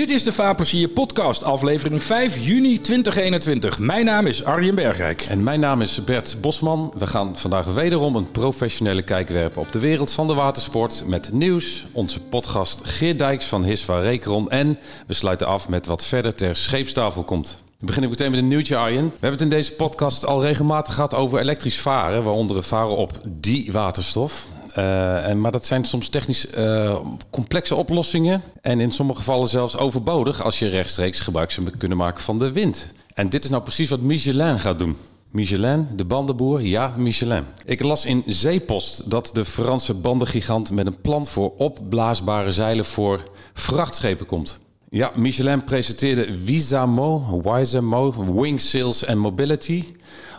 [0.00, 3.78] Dit is de Vaarplezier podcast, aflevering 5 juni 2021.
[3.78, 5.22] Mijn naam is Arjen Bergrijk.
[5.22, 6.94] En mijn naam is Bert Bosman.
[6.98, 11.02] We gaan vandaag wederom een professionele kijk werpen op de wereld van de watersport.
[11.06, 14.50] Met nieuws, onze podcast Geert Dijks van Hiswa Rekron.
[14.50, 17.58] En we sluiten af met wat verder ter scheepstafel komt.
[17.78, 19.04] We beginnen meteen met een nieuwtje, Arjen.
[19.04, 23.20] We hebben het in deze podcast al regelmatig gehad over elektrisch varen, waaronder varen op
[23.28, 24.46] die waterstof.
[24.78, 28.42] Uh, en, maar dat zijn soms technisch uh, complexe oplossingen.
[28.60, 32.52] En in sommige gevallen zelfs overbodig als je rechtstreeks gebruik zou kunnen maken van de
[32.52, 32.92] wind.
[33.14, 34.96] En dit is nou precies wat Michelin gaat doen.
[35.30, 37.44] Michelin, de bandenboer, ja, Michelin.
[37.64, 43.22] Ik las in Zeepost dat de Franse bandengigant met een plan voor opblaasbare zeilen voor
[43.52, 44.58] vrachtschepen komt.
[44.88, 48.60] Ja, Michelin presenteerde Wisamo, Wisamo, Wing
[49.06, 49.84] and Mobility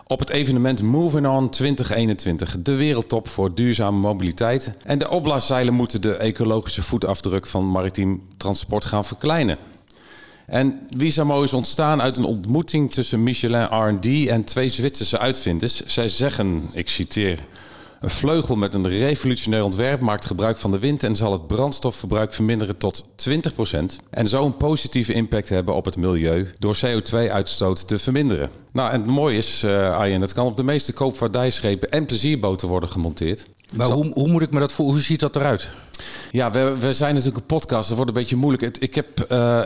[0.07, 2.61] op het evenement Moving On 2021.
[2.61, 4.73] De wereldtop voor duurzame mobiliteit.
[4.83, 9.57] En de opblaaszeilen moeten de ecologische voetafdruk van maritiem transport gaan verkleinen.
[10.45, 15.85] En Wisamo is ontstaan uit een ontmoeting tussen Michelin R&D en twee Zwitserse uitvinders.
[15.85, 17.39] Zij zeggen, ik citeer...
[18.01, 22.33] Een vleugel met een revolutionair ontwerp maakt gebruik van de wind en zal het brandstofverbruik
[22.33, 23.79] verminderen tot 20%.
[24.09, 28.49] En zo een positieve impact hebben op het milieu door CO2-uitstoot te verminderen.
[28.71, 32.67] Nou, en het mooie is, uh, Arjen, het kan op de meeste koopvaardijschepen en plezierboten
[32.67, 33.47] worden gemonteerd.
[33.71, 34.85] Maar hoe, hoe moet ik me dat voor?
[34.85, 35.69] Hoe ziet dat eruit?
[36.31, 37.87] Ja, we, we zijn natuurlijk een podcast.
[37.87, 38.77] Dat wordt een beetje moeilijk.
[38.77, 39.61] Ik heb, uh,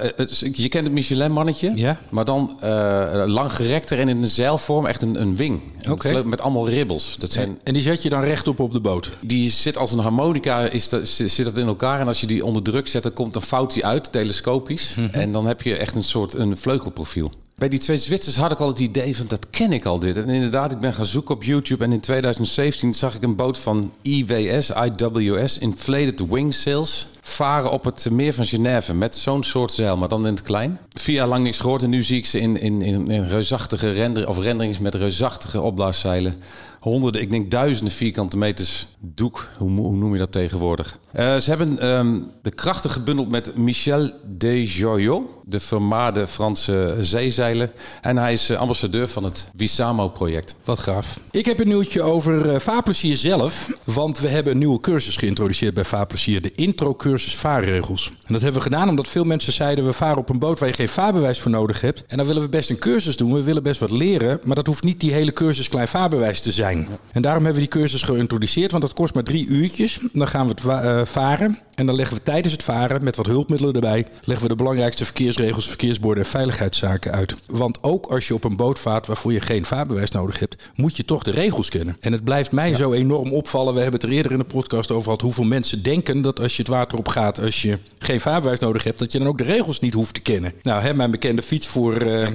[0.51, 1.71] je kent het Michelin-mannetje.
[1.75, 1.99] Ja.
[2.09, 4.85] Maar dan uh, lang gerekter en in een zeilvorm.
[4.85, 5.61] Echt een, een wing.
[5.89, 6.21] Okay.
[6.23, 7.15] Met allemaal ribbels.
[7.19, 9.09] Dat zijn, en die zet je dan rechtop op de boot?
[9.21, 11.99] Die zit als een harmonica is dat, zit dat in elkaar.
[11.99, 14.93] En als je die onder druk zet, dan komt een fout uit, telescopisch.
[14.95, 15.13] Mm -hmm.
[15.13, 17.31] En dan heb je echt een soort een vleugelprofiel.
[17.57, 20.17] Bij die twee Zwitsers had ik al het idee van dat ken ik al dit.
[20.17, 23.57] En inderdaad, ik ben gaan zoeken op YouTube en in 2017 zag ik een boot
[23.57, 29.71] van IWS, IWS, Inflated Wing Sails, varen op het meer van Genève met zo'n soort
[29.71, 30.79] zeil, maar dan in het klein.
[31.05, 34.27] Jaar lang niks gehoord en nu zie ik ze in, in, in, in reusachtige render,
[34.27, 36.35] of renderings met reusachtige opblaaszeilen.
[36.79, 39.49] Honderden, ik denk duizenden vierkante meters doek.
[39.57, 40.97] Hoe noem je dat tegenwoordig?
[41.19, 47.71] Uh, ze hebben um, de krachten gebundeld met Michel Desjoyaux, de vermaarde Franse zeezeilen.
[48.01, 50.55] En hij is ambassadeur van het Wisamo-project.
[50.63, 51.19] Wat gaaf.
[51.31, 53.69] Ik heb een nieuwtje over uh, Vaarplezier zelf.
[53.83, 56.41] Want we hebben een nieuwe cursus geïntroduceerd bij Vaarplezier.
[56.41, 58.07] De intro-cursus vaarregels.
[58.25, 59.85] En dat hebben we gedaan omdat veel mensen zeiden...
[59.85, 62.03] we varen op een boot waar je geen vaarbewijs voor nodig hebt.
[62.07, 63.33] En dan willen we best een cursus doen.
[63.33, 64.39] We willen best wat leren.
[64.43, 66.87] Maar dat hoeft niet die hele cursus klein vaarbewijs te zijn.
[67.11, 69.99] En daarom hebben we die cursus geïntroduceerd, want dat kost maar drie uurtjes.
[70.13, 73.25] Dan gaan we het uh, varen en dan leggen we tijdens het varen, met wat
[73.25, 77.35] hulpmiddelen erbij, leggen we de belangrijkste verkeersregels, verkeersborden en veiligheidszaken uit.
[77.47, 80.97] Want ook als je op een boot vaart waarvoor je geen vaarbewijs nodig hebt, moet
[80.97, 81.97] je toch de regels kennen.
[81.99, 82.75] En het blijft mij ja.
[82.75, 83.73] zo enorm opvallen.
[83.73, 86.55] We hebben het er eerder in de podcast over gehad hoeveel mensen denken dat als
[86.55, 89.37] je het water op gaat, als je geen vaarbewijs nodig hebt, dat je dan ook
[89.37, 90.53] de regels niet hoeft te kennen.
[90.61, 92.31] Nou, hè, mijn bekende fietsvoor uh, uh,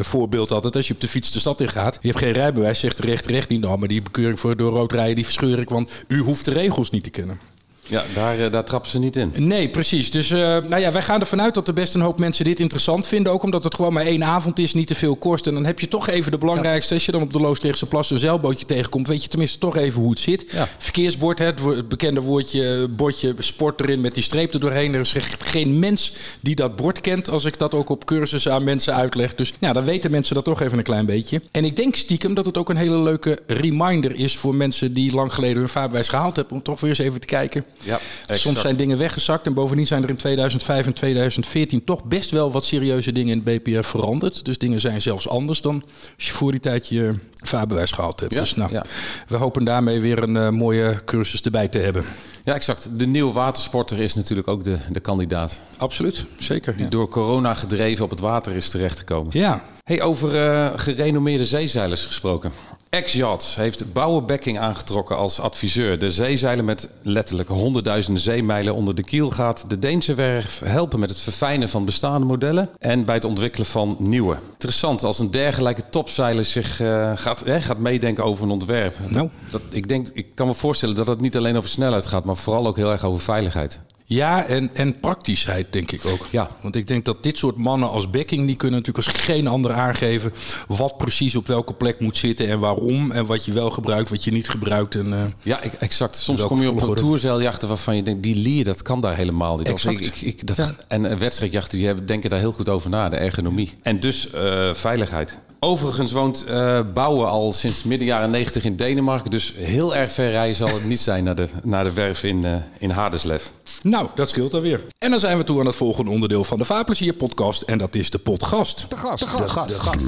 [0.00, 0.76] voorbeeld altijd.
[0.76, 3.06] Als je op de fiets de stad in gaat, je hebt geen rijbewijs, zegt de
[3.06, 5.90] rechter recht niet, nou, maar die bekeuring voor door rood rijden, die verscheur ik, want
[6.08, 7.38] u hoeft de regels niet te kennen.
[7.86, 9.32] Ja, daar, daar trappen ze niet in.
[9.36, 10.10] Nee, precies.
[10.10, 12.60] Dus uh, nou ja, wij gaan ervan uit dat er best een hoop mensen dit
[12.60, 13.32] interessant vinden.
[13.32, 15.46] Ook omdat het gewoon maar één avond is, niet te veel kost.
[15.46, 16.88] En dan heb je toch even de belangrijkste.
[16.88, 16.94] Ja.
[16.94, 20.00] Als je dan op de Loosdrechtse Plas een zeilbootje tegenkomt, weet je tenminste toch even
[20.00, 20.44] hoe het zit.
[20.50, 20.68] Ja.
[20.78, 24.94] Verkeersbord, het, het bekende woordje, bordje sport erin met die streep er doorheen.
[24.94, 28.64] Er is geen mens die dat bord kent als ik dat ook op cursussen aan
[28.64, 29.34] mensen uitleg.
[29.34, 31.42] Dus ja, dan weten mensen dat toch even een klein beetje.
[31.50, 35.14] En ik denk stiekem dat het ook een hele leuke reminder is voor mensen die
[35.14, 36.56] lang geleden hun vaarbewijs gehaald hebben.
[36.56, 37.64] Om toch weer eens even te kijken.
[37.80, 37.98] Ja,
[38.28, 42.52] Soms zijn dingen weggezakt en bovendien zijn er in 2005 en 2014 toch best wel
[42.52, 44.44] wat serieuze dingen in het BPR veranderd.
[44.44, 45.82] Dus dingen zijn zelfs anders dan
[46.16, 48.34] als je voor die tijd je vaarbewijs gehaald hebt.
[48.34, 48.84] Ja, dus nou, ja.
[49.28, 52.04] we hopen daarmee weer een uh, mooie cursus erbij te hebben.
[52.44, 52.88] Ja, exact.
[52.98, 55.60] De nieuwe watersporter is natuurlijk ook de, de kandidaat.
[55.76, 56.72] Absoluut, zeker.
[56.76, 56.90] Die ja.
[56.90, 59.38] door corona gedreven op het water is terechtgekomen.
[59.38, 59.64] Ja.
[59.82, 62.52] Hey, over uh, gerenommeerde zeezeilers gesproken.
[62.94, 65.98] Ex-Yachts heeft Bouwenbekking aangetrokken als adviseur.
[65.98, 71.10] De zeezeilen met letterlijk honderdduizenden zeemijlen onder de kiel gaat de Deense werf helpen met
[71.10, 74.36] het verfijnen van bestaande modellen en bij het ontwikkelen van nieuwe.
[74.52, 78.96] Interessant als een dergelijke topzeiler zich uh, gaat, eh, gaat meedenken over een ontwerp.
[79.08, 79.28] Nou.
[79.50, 82.36] Dat, ik, denk, ik kan me voorstellen dat het niet alleen over snelheid gaat, maar
[82.36, 83.80] vooral ook heel erg over veiligheid.
[84.06, 86.26] Ja, en, en praktischheid denk ik ook.
[86.30, 86.50] Ja.
[86.60, 88.46] Want ik denk dat dit soort mannen als Becking...
[88.46, 90.32] die kunnen natuurlijk als geen ander aangeven...
[90.66, 93.10] wat precies op welke plek moet zitten en waarom...
[93.10, 94.94] en wat je wel gebruikt, wat je niet gebruikt.
[94.94, 96.16] En, uh, ja, exact.
[96.16, 98.22] Soms kom je op een tourzeiljachten waarvan je denkt...
[98.22, 99.68] die lier, dat kan daar helemaal niet.
[99.68, 100.06] Exact.
[100.06, 100.74] Ik, ik, dat, ja.
[100.88, 103.08] En wedstrijdjachten, die hebben, denken daar heel goed over na.
[103.08, 103.72] De ergonomie.
[103.82, 105.38] En dus uh, veiligheid.
[105.64, 109.30] Overigens woont uh, Bouwen al sinds midden jaren 90 in Denemarken.
[109.30, 112.42] Dus heel erg ver rijden zal het niet zijn naar de, naar de werf in,
[112.42, 113.42] uh, in Haderslev.
[113.82, 114.80] Nou, dat scheelt alweer.
[114.98, 117.62] En dan zijn we toe aan het volgende onderdeel van de Vaarplezier podcast.
[117.62, 118.86] En dat is de potgast.
[118.88, 119.38] De gast.
[119.38, 119.68] De gast.
[119.68, 119.98] De gast.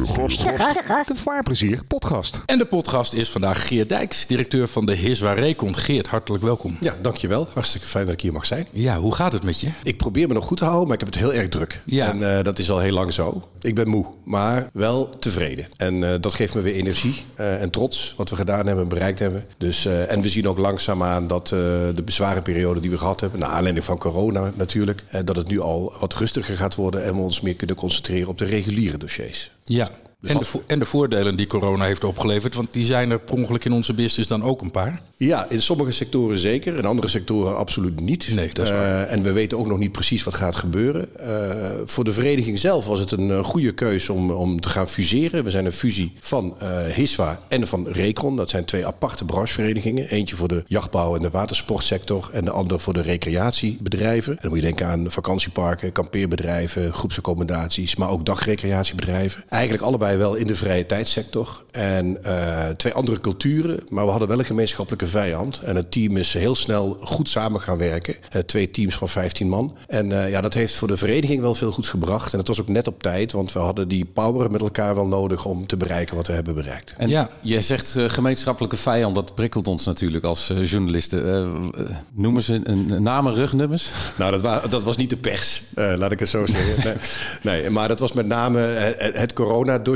[0.40, 1.08] De gast.
[1.08, 2.42] De vaarplezier podcast.
[2.46, 5.76] En de potgast is vandaag Geert Dijks, directeur van de Hiswa Recon.
[5.76, 6.76] Geert, hartelijk welkom.
[6.80, 7.48] Ja, dankjewel.
[7.52, 8.66] Hartstikke fijn dat ik hier mag zijn.
[8.70, 9.68] Ja, hoe gaat het met je?
[9.82, 11.82] Ik probeer me nog goed te houden, maar ik heb het heel erg druk.
[11.84, 12.08] Ja.
[12.08, 13.42] En eh, dat is al heel lang zo.
[13.60, 15.45] Ik ben moe, maar wel tevreden.
[15.76, 18.88] En eh, dat geeft me weer energie eh, en trots wat we gedaan hebben en
[18.88, 19.46] bereikt hebben.
[19.58, 23.48] Dus, eh, en we zien ook langzaamaan dat de bezwarenperiode die we gehad hebben, naar
[23.48, 27.40] aanleiding van corona natuurlijk, dat het nu al wat rustiger gaat worden en we ons
[27.40, 29.50] meer kunnen concentreren op de reguliere dossiers.
[29.64, 29.88] Ja.
[30.22, 33.34] En de, vo- en de voordelen die corona heeft opgeleverd, want die zijn er per
[33.34, 35.00] ongeluk in onze business dan ook een paar.
[35.16, 38.28] Ja, in sommige sectoren zeker, in andere sectoren absoluut niet.
[38.34, 39.06] Nee, dat is waar.
[39.06, 41.16] Eh, en we weten ook nog niet precies wat gaat gebeuren.
[41.18, 44.88] Eh, voor de vereniging zelf was het een eh, goede keus om, om te gaan
[44.88, 45.44] fuseren.
[45.44, 46.56] We zijn een fusie van
[46.94, 48.36] Hiswa en van Recron.
[48.36, 50.08] Dat zijn twee aparte brancheverenigingen.
[50.08, 54.32] Eentje voor de jachtbouw en de watersportsector en de andere voor de recreatiebedrijven.
[54.32, 59.44] En dan moet je denken aan vakantieparken, kampeerbedrijven, groepsaccommodaties, maar ook dagrecreatiebedrijven.
[59.48, 61.64] Eigenlijk allebei wel in de vrije tijdssector.
[61.70, 65.60] En eh, twee andere culturen, maar we hadden wel een gemeenschappelijke vijand.
[65.60, 68.14] En het team is heel snel goed samen gaan werken.
[68.30, 69.76] Eh, twee teams van 15 man.
[69.86, 72.32] En eh, ja, dat heeft voor de vereniging wel veel goeds gebracht.
[72.32, 75.06] En het was ook net op tijd, want we hadden die power met elkaar wel
[75.06, 76.94] nodig om te bereiken wat we hebben bereikt.
[76.96, 77.30] En Ja.
[77.40, 81.72] jij zegt gemeenschappelijke vijand, dat prikkelt ons natuurlijk als journalisten.
[82.12, 83.90] Noemen ze een, namen, rugnummers?
[84.18, 86.96] Nou, dat, wa- dat was niet de pers, eh, laat ik het zo zeggen.
[87.42, 89.32] Nee, nee, maar dat was met name het, het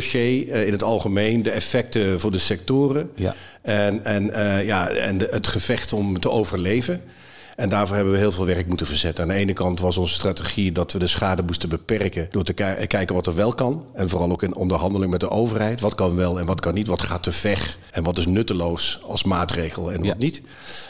[0.02, 3.34] eh, in het algemeen, de effecten voor de sectoren Ja.
[3.62, 7.02] en, en, eh, ja, en de- het gevecht om te overleven.
[7.60, 9.22] En daarvoor hebben we heel veel werk moeten verzetten.
[9.24, 12.52] Aan de ene kant was onze strategie dat we de schade moesten beperken door te
[12.52, 13.84] ki- kijken wat er wel kan.
[13.94, 15.80] En vooral ook in onderhandeling met de overheid.
[15.80, 16.86] Wat kan wel en wat kan niet?
[16.86, 20.08] Wat gaat te ver en wat is nutteloos als maatregel en Ja.
[20.08, 20.42] wat niet?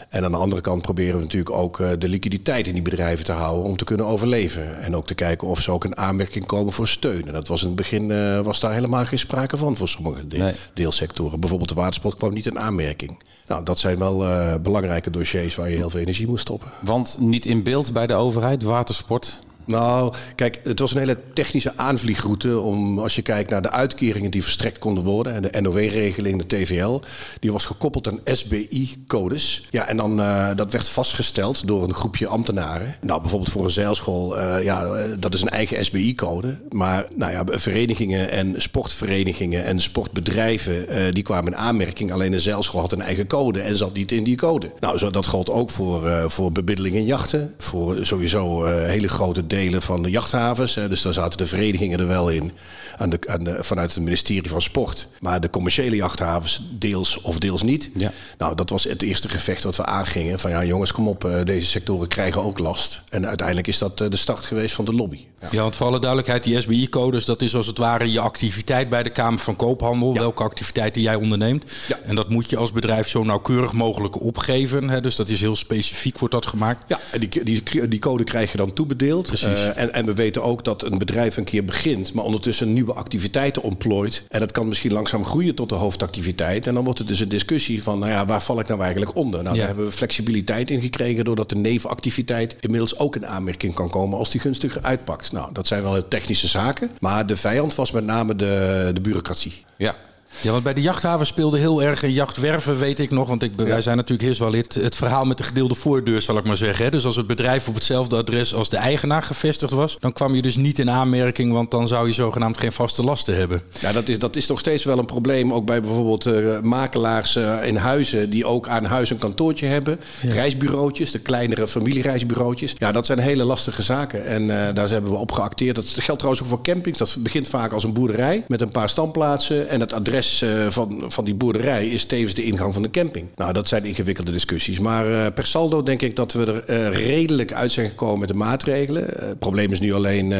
[0.09, 3.25] En aan de andere kant proberen we natuurlijk ook eh, de liquiditeit in die bedrijven
[3.25, 4.81] te houden om te kunnen overleven.
[4.81, 7.27] En ook te kijken of ze ook in aanmerking komen voor steun.
[7.27, 10.27] En dat was in het begin eh, was daar helemaal geen sprake van voor sommige
[10.27, 10.55] de- Nee.
[10.75, 11.41] deelsectoren.
[11.41, 13.19] Bijvoorbeeld de watersport kwam niet in aanmerking.
[13.51, 16.69] Nou, dat zijn wel eh, belangrijke dossiers waar je heel veel energie moet stoppen.
[16.81, 19.41] Want niet in beeld bij de overheid, watersport.
[19.71, 22.61] Nou, kijk, het was een hele technische aanvliegroute.
[22.61, 25.35] Om, als je kijkt naar de uitkeringen die verstrekt konden worden.
[25.35, 27.01] En de NOW-regeling, de TVL.
[27.41, 29.67] Die was gekoppeld aan SBI-codes.
[29.71, 32.95] Ja, en dan, eh, dat werd vastgesteld door een groepje ambtenaren.
[33.01, 34.39] Nou, bijvoorbeeld voor een zeilschool.
[34.39, 36.59] eh, ja, eh, dat is een eigen SBI-code.
[36.71, 40.89] Maar nou ja, verenigingen en sportverenigingen en sportbedrijven.
[41.15, 42.13] die kwamen in aanmerking.
[42.13, 44.71] Alleen een zeilschool had een eigen code en zat niet in die code.
[44.81, 47.55] Nou, zo, dat gold ook voor, voor bemiddeling in jachten.
[47.59, 50.75] Voor sowieso hele grote delen van de jachthavens.
[50.75, 50.89] hè.
[50.89, 52.53] dus daar zaten de verenigingen er wel in.
[52.97, 55.09] Aan de, aan de, vanuit het ministerie van Sport.
[55.21, 57.91] Maar de commerciële jachthavens deels of deels niet.
[57.95, 58.13] Ja.
[58.39, 60.39] Nou, dat was het eerste gevecht wat we aangingen.
[60.41, 61.25] Van ja, jongens, kom op.
[61.25, 63.03] eh, deze sectoren krijgen ook last.
[63.09, 65.25] En uiteindelijk is dat eh, de start geweest van de lobby.
[65.41, 65.49] Ja.
[65.51, 69.03] Ja, want voor alle duidelijkheid, die SBI-codes, dat is als het ware je activiteit bij
[69.03, 70.13] de Kamer van Koophandel.
[70.15, 70.21] Ja.
[70.21, 71.65] Welke activiteiten jij onderneemt.
[71.89, 71.99] Ja.
[72.03, 74.89] En dat moet je als bedrijf zo nauwkeurig mogelijk opgeven.
[74.89, 75.01] Hè?
[75.01, 76.83] Dus dat is heel specifiek, wordt dat gemaakt.
[76.89, 79.29] Ja, en die, die, die code krijg je dan toebedeeld.
[79.41, 79.65] Precies.
[79.75, 82.93] Eh, en, en we weten ook dat een bedrijf een keer begint, maar ondertussen nieuwe
[82.93, 84.23] activiteiten ontplooit.
[84.29, 86.67] En dat kan misschien langzaam groeien tot de hoofdactiviteit.
[86.67, 89.17] En dan wordt het dus een discussie van, nou ja, waar val ik nou eigenlijk
[89.17, 89.43] onder?
[89.43, 89.59] Nou, Ja.
[89.59, 94.19] daar hebben we flexibiliteit in gekregen, doordat de nevenactiviteit inmiddels ook in aanmerking kan komen
[94.19, 95.33] als die gunstiger uitpakt.
[95.33, 96.91] Nou, dat zijn wel heel technische zaken.
[96.99, 99.65] Maar de vijand was met name de, de bureaucratie.
[99.77, 99.97] Ja.
[100.43, 103.29] Ja, want bij de jachthaven speelde heel erg in jachtwerven, weet ik nog.
[103.29, 104.75] Want ik, wij zijn natuurlijk heers wel lid.
[104.75, 106.85] Het verhaal met de gedeelde voordeur, zal ik maar zeggen.
[106.85, 106.91] Hè.
[106.91, 109.97] Dus als het bedrijf op hetzelfde adres als de eigenaar gevestigd was...
[109.99, 113.37] dan kwam je dus niet in aanmerking, want dan zou je zogenaamd geen vaste lasten
[113.37, 113.63] hebben.
[113.81, 115.53] Ja, dat is, dat is nog steeds wel een probleem.
[115.53, 120.01] Ook bij bijvoorbeeld eh, makelaars eh, in huizen die ook aan huis een kantoortje hebben.
[120.23, 122.75] Reisbureautjes, de kleinere familiereisbureautjes.
[122.79, 124.25] Ja, dat zijn hele lastige zaken.
[124.25, 125.77] En eh, daar hebben we op geacteerd.
[125.77, 126.99] Dat geldt trouwens ook voor campings.
[126.99, 129.69] Dat begint vaak als een boerderij met een paar standplaatsen.
[129.69, 133.29] En het adres eh, van, van die boerderij is tevens de ingang van de camping.
[133.37, 134.79] Nou, dat zijn ingewikkelde discussies.
[134.79, 138.29] Maar eh, per saldo denk ik dat we er eh, redelijk uit zijn gekomen met
[138.29, 139.05] de maatregelen.
[139.05, 140.35] Het probleem is nu alleen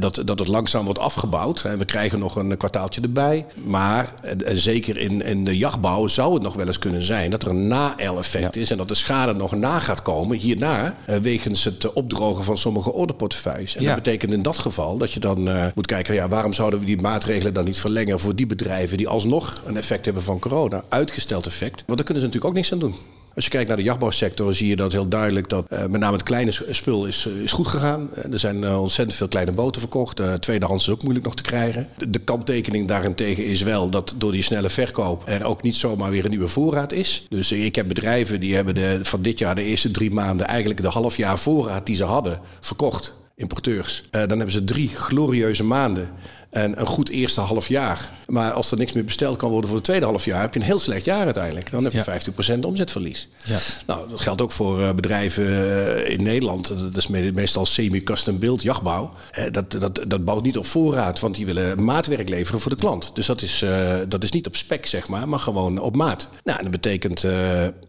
[0.00, 1.62] dat, dat het langzaam wordt afgebouwd.
[1.62, 3.46] En we krijgen nog een kwartaaltje erbij.
[3.64, 4.14] Maar
[4.52, 7.66] zeker in, in de jachtbouw zou het nog wel eens kunnen zijn dat er een
[7.66, 8.70] na-effect is.
[8.70, 10.96] En dat de schade nog na gaat komen hierna.
[11.22, 13.76] wegens het opdrogen van sommige orderportefeuilles.
[13.76, 13.94] En Ja.
[13.94, 16.14] dat betekent in dat geval dat je dan moet kijken.
[16.14, 19.76] Ja, waarom zouden we die maatregelen dan niet verlengen voor die bedrijven die alsnog een
[19.76, 20.84] effect hebben van corona?
[20.88, 21.82] Uitgesteld effect.
[21.86, 22.94] Want daar kunnen ze natuurlijk ook niks aan doen.
[23.34, 26.12] Als je kijkt naar de jachtbouwsector, zie je dat heel duidelijk dat uh, met name
[26.12, 28.10] het kleine spul is, is goed gegaan.
[28.30, 30.22] er zijn ontzettend veel kleine boten verkocht.
[30.40, 31.88] tweedehands is ook moeilijk nog te krijgen.
[32.08, 36.24] De, kanttekening daarentegen is wel dat door die snelle verkoop er ook niet zomaar weer
[36.24, 37.26] een nieuwe voorraad is.
[37.28, 40.82] Dus ik heb bedrijven die hebben de, van dit jaar de eerste drie maanden eigenlijk
[40.82, 44.02] de half jaar voorraad die ze hadden verkocht importeurs.
[44.02, 46.10] Uh, dan hebben ze drie glorieuze maanden
[46.54, 48.10] en een goed eerste half jaar.
[48.26, 50.60] Maar als er niks meer besteld kan worden voor het tweede half jaar, heb je
[50.60, 51.70] een heel slecht jaar uiteindelijk.
[51.70, 53.28] Dan heb je 50% omzetverlies.
[53.44, 53.58] Ja.
[53.86, 56.68] Nou, dat geldt ook voor uh, bedrijven uh, in Nederland.
[56.68, 59.12] Dat is meestal semi-custom build jachtbouw.
[59.38, 62.76] Uh, dat, dat, dat bouwt niet op voorraad, want die willen maatwerk leveren voor de
[62.76, 63.10] klant.
[63.14, 63.64] Dus dat is,
[64.08, 66.28] dat is niet op spec, zeg maar, maar gewoon op maat.
[66.44, 67.24] Nou, en dat betekent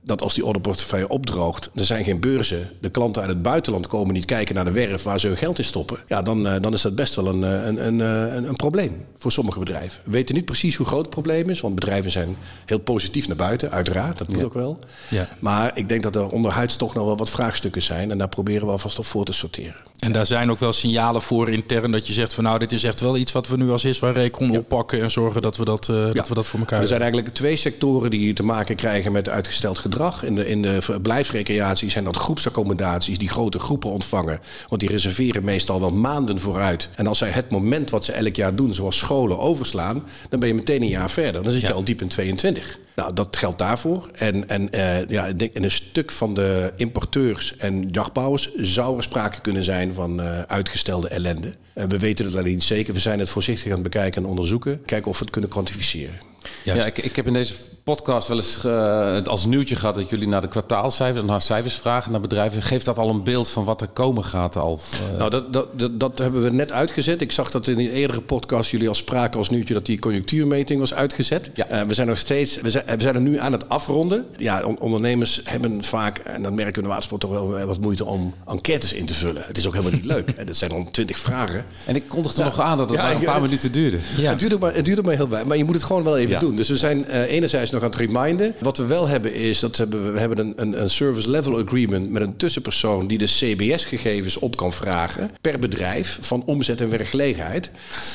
[0.01, 4.13] dat als die orderportefeuille opdroogt, er zijn geen beurzen, de klanten uit het buitenland komen
[4.13, 5.97] niet kijken naar de werf waar ze hun geld in stoppen.
[6.07, 7.99] Ja, dan, dan is dat best wel een, een, een,
[8.37, 10.01] een, een probleem voor sommige bedrijven.
[10.03, 13.37] We weten niet precies hoe groot het probleem is, want bedrijven zijn heel positief naar
[13.37, 14.79] buiten, uiteraard, dat moet ook wel.
[15.09, 15.27] Ja.
[15.39, 18.65] Maar ik denk dat er onderhuids toch nog wel wat vraagstukken zijn en daar proberen
[18.65, 19.83] we alvast op voor te sorteren.
[19.99, 22.83] En daar zijn ook wel signalen voor intern dat je zegt van nou, dit is
[22.83, 24.57] echt wel iets wat we nu als ISWA Recon ja.
[24.57, 27.33] oppakken en zorgen dat we dat, uh, dat we dat voor elkaar Er zijn eigenlijk
[27.33, 30.23] twee sectoren die te maken krijgen met uitgesteld gedrag.
[30.23, 34.39] In de, in de verblijfsrecreatie zijn dat groepsaccommodaties die grote groepen ontvangen.
[34.69, 36.89] Want die reserveren meestal wel maanden vooruit.
[36.95, 40.49] En als zij het moment wat ze elk jaar doen, zoals scholen, overslaan, dan ben
[40.49, 41.43] je meteen een jaar verder.
[41.43, 42.79] Dan zit je al diep in 22.
[42.95, 44.09] Nou, dat geldt daarvoor.
[44.13, 48.97] En, en uh, ja, ik denk, in een stuk van de importeurs en jachtbouwers zou
[48.97, 51.55] er sprake kunnen zijn van uh, uitgestelde ellende.
[51.73, 52.93] We weten het alleen niet zeker.
[52.93, 54.85] We zijn het voorzichtig aan het bekijken en onderzoeken.
[54.85, 56.19] Kijken of we het kunnen kwantificeren.
[56.63, 60.27] Ja, ik, ik heb in deze podcast wel eens uh, als nieuwtje gehad dat jullie
[60.27, 62.61] naar de kwartaalcijfers en naar cijfers vragen naar bedrijven.
[62.61, 64.79] Geeft dat al een beeld van wat er komen gaat al?
[65.11, 65.17] Uh...
[65.17, 67.21] Nou, dat, dat, dat, dat, hebben we net uitgezet.
[67.21, 70.79] Ik zag dat in een eerdere podcast jullie al spraken als nieuwtje dat die conjunctuurmeting
[70.79, 71.51] was uitgezet.
[71.53, 71.71] Ja.
[71.71, 74.25] Uh, we zijn nog steeds, we zijn, we zijn er nu aan het afronden.
[74.37, 77.81] Ja, on, ondernemers hebben vaak, en dan merken we in de watersport toch wel wat
[77.81, 79.43] moeite om enquêtes in te vullen.
[79.45, 80.47] Het is ook helemaal niet leuk.
[80.47, 81.65] Dat zijn dan twintig vragen.
[81.85, 82.47] En ik kondigde ja.
[82.47, 83.97] nog aan dat het ja, maar een paar minuten duurde.
[84.17, 84.29] Ja.
[84.29, 86.34] Het duurde maar, het duurde maar heel bij, maar je moet het gewoon wel even
[86.39, 86.55] doen.
[86.55, 88.55] Dus we zijn enerzijds nog aan het reminden.
[88.59, 92.09] Wat we wel hebben is dat we, we hebben een, een, een service level agreement
[92.09, 97.71] met een tussenpersoon die de CBS-gegevens op kan vragen per bedrijf van omzet en werkgelegenheid.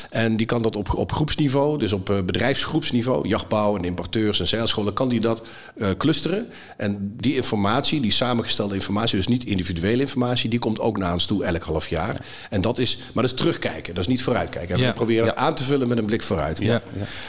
[0.09, 4.47] En die kan dat op, op groepsniveau, dus op uh, bedrijfsgroepsniveau, jachtbouw en importeurs en
[4.47, 5.41] zeilscholen, kan die dat
[5.75, 6.47] uh, clusteren.
[6.77, 11.25] En die informatie, die samengestelde informatie, dus niet individuele informatie, die komt ook naar ons
[11.25, 12.25] toe elk half jaar.
[12.49, 14.77] En dat is, maar dat is terugkijken, dat is niet vooruitkijken.
[14.77, 14.87] Ja.
[14.87, 15.35] We proberen ja.
[15.35, 16.59] aan te vullen met een blik vooruit.
[16.59, 16.81] Ja.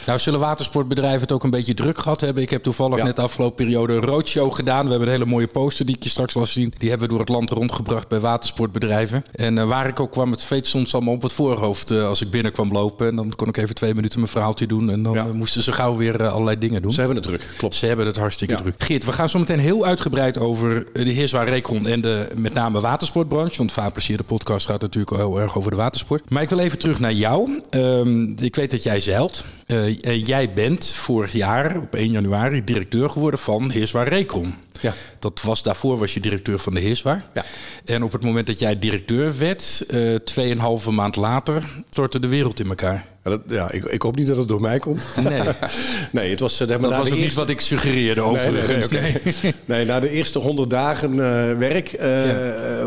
[0.05, 0.39] Nou, zullen
[0.83, 2.43] watersportbedrijven het ook een beetje druk gehad hebben?
[2.43, 4.83] Ik heb toevallig net de afgelopen periode een roadshow gedaan.
[4.83, 6.73] We hebben een hele mooie poster die ik je straks laat zien.
[6.77, 9.23] Die hebben we door het land rondgebracht bij watersportbedrijven.
[9.31, 12.21] En uh, waar ik ook kwam, het zweet soms allemaal op het voorhoofd uh, als
[12.21, 13.07] ik binnenkwam lopen.
[13.07, 14.89] En dan kon ik even twee minuten mijn verhaaltje doen.
[14.89, 15.25] En dan ja.
[15.33, 16.93] moesten ze gauw weer allerlei dingen doen.
[16.93, 17.75] Ze hebben het druk, klopt.
[17.75, 18.75] Ze hebben het hartstikke druk.
[18.77, 22.79] Geert, we gaan zo meteen heel uitgebreid over de Heerswaar Recon en de met name
[22.79, 23.57] watersportbranche.
[23.57, 26.29] Want Vaarplezier, de podcast, gaat natuurlijk heel erg over de watersport.
[26.29, 27.61] Maar ik wil even terug naar jou.
[27.71, 29.43] Um, ik weet dat jij zeilt.
[29.67, 34.55] Uh, jij bent vorig jaar op 1 januari directeur geworden van Heerswaar Recon.
[34.81, 34.93] Ja.
[35.19, 37.25] Dat was, daarvoor was je directeur van de Heerswaar.
[37.33, 37.43] Ja.
[37.85, 42.59] En op het moment dat jij directeur werd, uh, tweeënhalve maand later, stortte de wereld
[42.59, 43.12] in elkaar.
[43.23, 45.01] Ja, dat, ja ik, ik, hoop niet dat het door mij komt.
[45.23, 45.41] Nee,
[46.11, 47.15] nee het was, dat was ook eerste...
[47.15, 48.89] niet wat ik suggereerde overigens.
[48.89, 49.53] Nee, nee, okay.
[49.65, 51.17] nee, na de eerste honderd dagen uh,
[51.57, 52.25] werk uh,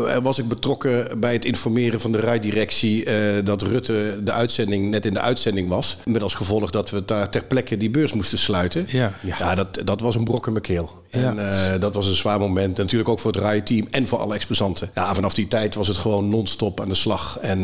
[0.07, 0.21] ja.
[0.21, 3.05] was ik betrokken bij het informeren van de rijdirectie
[3.43, 5.97] dat Rutte de uitzending net in de uitzending was.
[6.05, 8.85] Met als gevolg dat we daar ter plekke die beurs moesten sluiten.
[8.87, 9.55] Ja, ja.
[9.55, 11.05] dat, dat was een brok in mijn keel.
[11.09, 11.39] En
[11.79, 12.77] dat was een zwaar moment.
[12.77, 14.89] Natuurlijk ook voor het rijteam en voor alle exposanten.
[14.93, 17.37] Ja, vanaf die tijd was het gewoon non-stop aan de slag.
[17.41, 17.63] En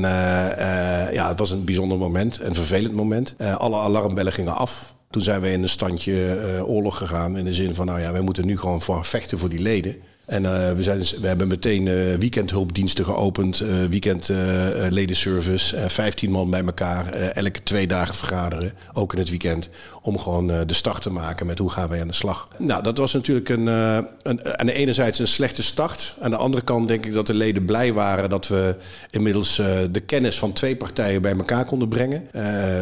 [1.12, 2.40] ja, het was een bijzonder moment.
[2.40, 3.36] En vervelend moment.
[3.38, 4.96] Uh, alle alarmbellen gingen af.
[5.10, 7.38] Toen zijn we in een standje uh, oorlog gegaan.
[7.38, 9.96] In de zin van, nou ja, wij moeten nu gewoon voor vechten voor die leden.
[10.26, 16.66] En uh, we, zijn, we hebben meteen uh, weekendhulpdiensten geopend, uh, weekendledenservice, 15 man bij
[16.66, 19.70] elkaar, elke twee dagen vergaderen, ook in het weekend,
[20.02, 22.48] om gewoon de start te maken met hoe gaan wij aan de slag.
[22.58, 26.16] Nou, dat was natuurlijk een, een, aan de ene zijde een slechte start.
[26.20, 28.76] Aan de andere kant denk ik dat de leden blij waren dat we
[29.12, 29.56] inmiddels
[29.92, 32.28] de kennis van twee partijen bij elkaar konden brengen.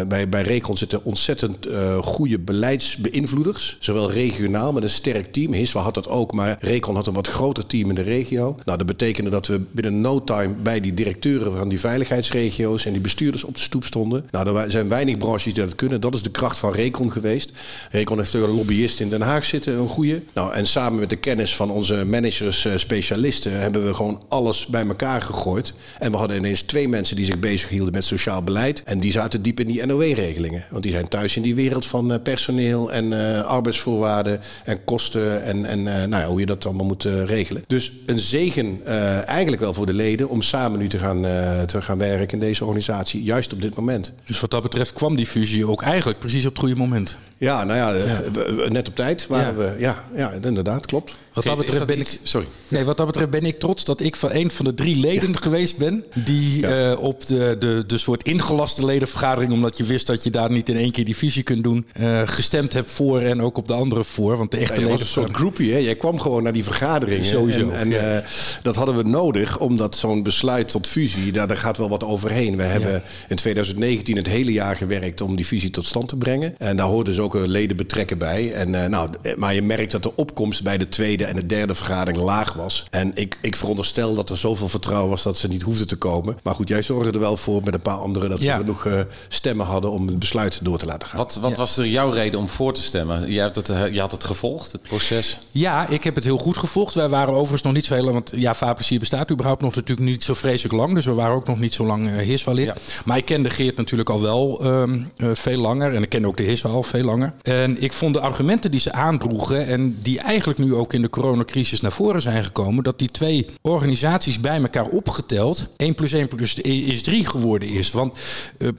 [0.08, 1.68] bij, bij Recon zitten ontzettend
[2.02, 5.54] goede beleidsbeïnvloeders, zowel regionaal met een sterk team.
[5.54, 8.56] Hiswa had dat ook, maar Recon had een wat groter team in de regio.
[8.66, 12.92] Nou, dat betekende dat we binnen no time bij die directeuren van die veiligheidsregio's en
[12.92, 14.26] die bestuurders op de stoep stonden.
[14.32, 16.02] Nou, er zijn weinig branches die dat kunnen.
[16.02, 17.52] Dat is de kracht van Recon geweest.
[17.92, 20.22] Recon heeft een lobbyist in Den Haag zitten, een goede.
[20.34, 24.66] Nou, en samen met de kennis van onze managers, eh, specialisten, hebben we gewoon alles
[24.66, 25.74] bij elkaar gegooid.
[26.00, 28.84] En we hadden ineens twee mensen die zich bezighielden met sociaal beleid.
[28.84, 30.66] En die zaten diep in die NOW-regelingen.
[30.70, 35.44] Want die zijn thuis in die wereld van eh, personeel en uh, arbeidsvoorwaarden en kosten
[35.44, 37.64] en, en nou ja, hoe je dat allemaal moet regelen.
[37.68, 38.86] Dus een zegen
[39.26, 41.22] eigenlijk wel voor de leden om samen nu te gaan,
[41.66, 44.14] te gaan werken in deze organisatie, juist op dit moment.
[44.26, 47.18] Dus wat dat betreft kwam die fusie ook eigenlijk precies op het goede moment.
[47.38, 48.70] Ja, nou ja, ja.
[48.70, 49.76] net op tijd waren we.
[49.80, 51.16] Ja, ja, inderdaad, klopt.
[51.34, 52.20] Wat dat betreft ben ik.
[52.24, 52.48] Sorry.
[52.68, 55.42] Nee, wat dat betreft ben ik trots dat ik van een van de drie leden
[55.42, 56.04] geweest ben.
[56.14, 59.52] die uh, op de, de, de soort ingelaste ledenvergadering.
[59.52, 61.86] omdat je wist dat je daar niet in één keer die visie kunt doen.
[62.00, 64.38] Uh, gestemd hebt voor en ook op de andere voor.
[64.38, 65.00] Want de echte ja, leden.
[65.00, 65.78] een soort groepie, hè?
[65.78, 67.11] Jij kwam gewoon naar die vergadering.
[67.20, 67.70] Sowieso.
[67.70, 68.28] En, en uh,
[68.64, 71.32] dat hadden we nodig, omdat zo'n besluit tot fusie.
[71.32, 72.56] daar, daar gaat wel wat overheen.
[72.56, 76.56] We hebben in 2019 het hele jaar gewerkt om die fusie tot stand te brengen.
[76.58, 78.54] En daar hoorden ze ook leden betrekken bij.
[78.54, 82.24] En, nou, maar je merkt dat de opkomst bij de tweede en de derde vergadering
[82.24, 82.86] laag was.
[82.90, 86.38] En ik, ik veronderstel dat er zoveel vertrouwen was dat ze niet hoefden te komen.
[86.44, 89.00] Maar goed, jij zorgde er wel voor met een paar anderen dat we genoeg uh,
[89.28, 91.18] stemmen hadden om het besluit door te laten gaan.
[91.18, 93.32] Wat, wat was er jouw reden om voor te stemmen?
[93.32, 95.40] Jij hebt het, eh, je had het gevolgd, het proces?
[95.52, 96.96] Ja, ik heb het heel goed gevolgd.
[97.02, 100.10] Wij waren overigens nog niet zo heel lang, want ja, Vaarplezier bestaat überhaupt nog natuurlijk
[100.10, 100.94] niet zo vreselijk lang.
[100.94, 102.38] Dus we waren ook nog niet zo lang uh.
[102.56, 102.76] Ja.
[103.06, 105.96] Maar ik kende Geert natuurlijk al wel um, uh, veel langer.
[105.96, 107.34] En ik kende ook de Heerswal al veel langer.
[107.42, 111.10] En ik vond de argumenten die ze aandroegen en die eigenlijk nu ook in de
[111.10, 116.28] coronacrisis naar voren zijn gekomen, dat die twee organisaties bij elkaar opgeteld 1 plus 1
[116.28, 117.92] plus is 3 geworden is.
[117.92, 118.20] Want
[118.58, 118.70] uh,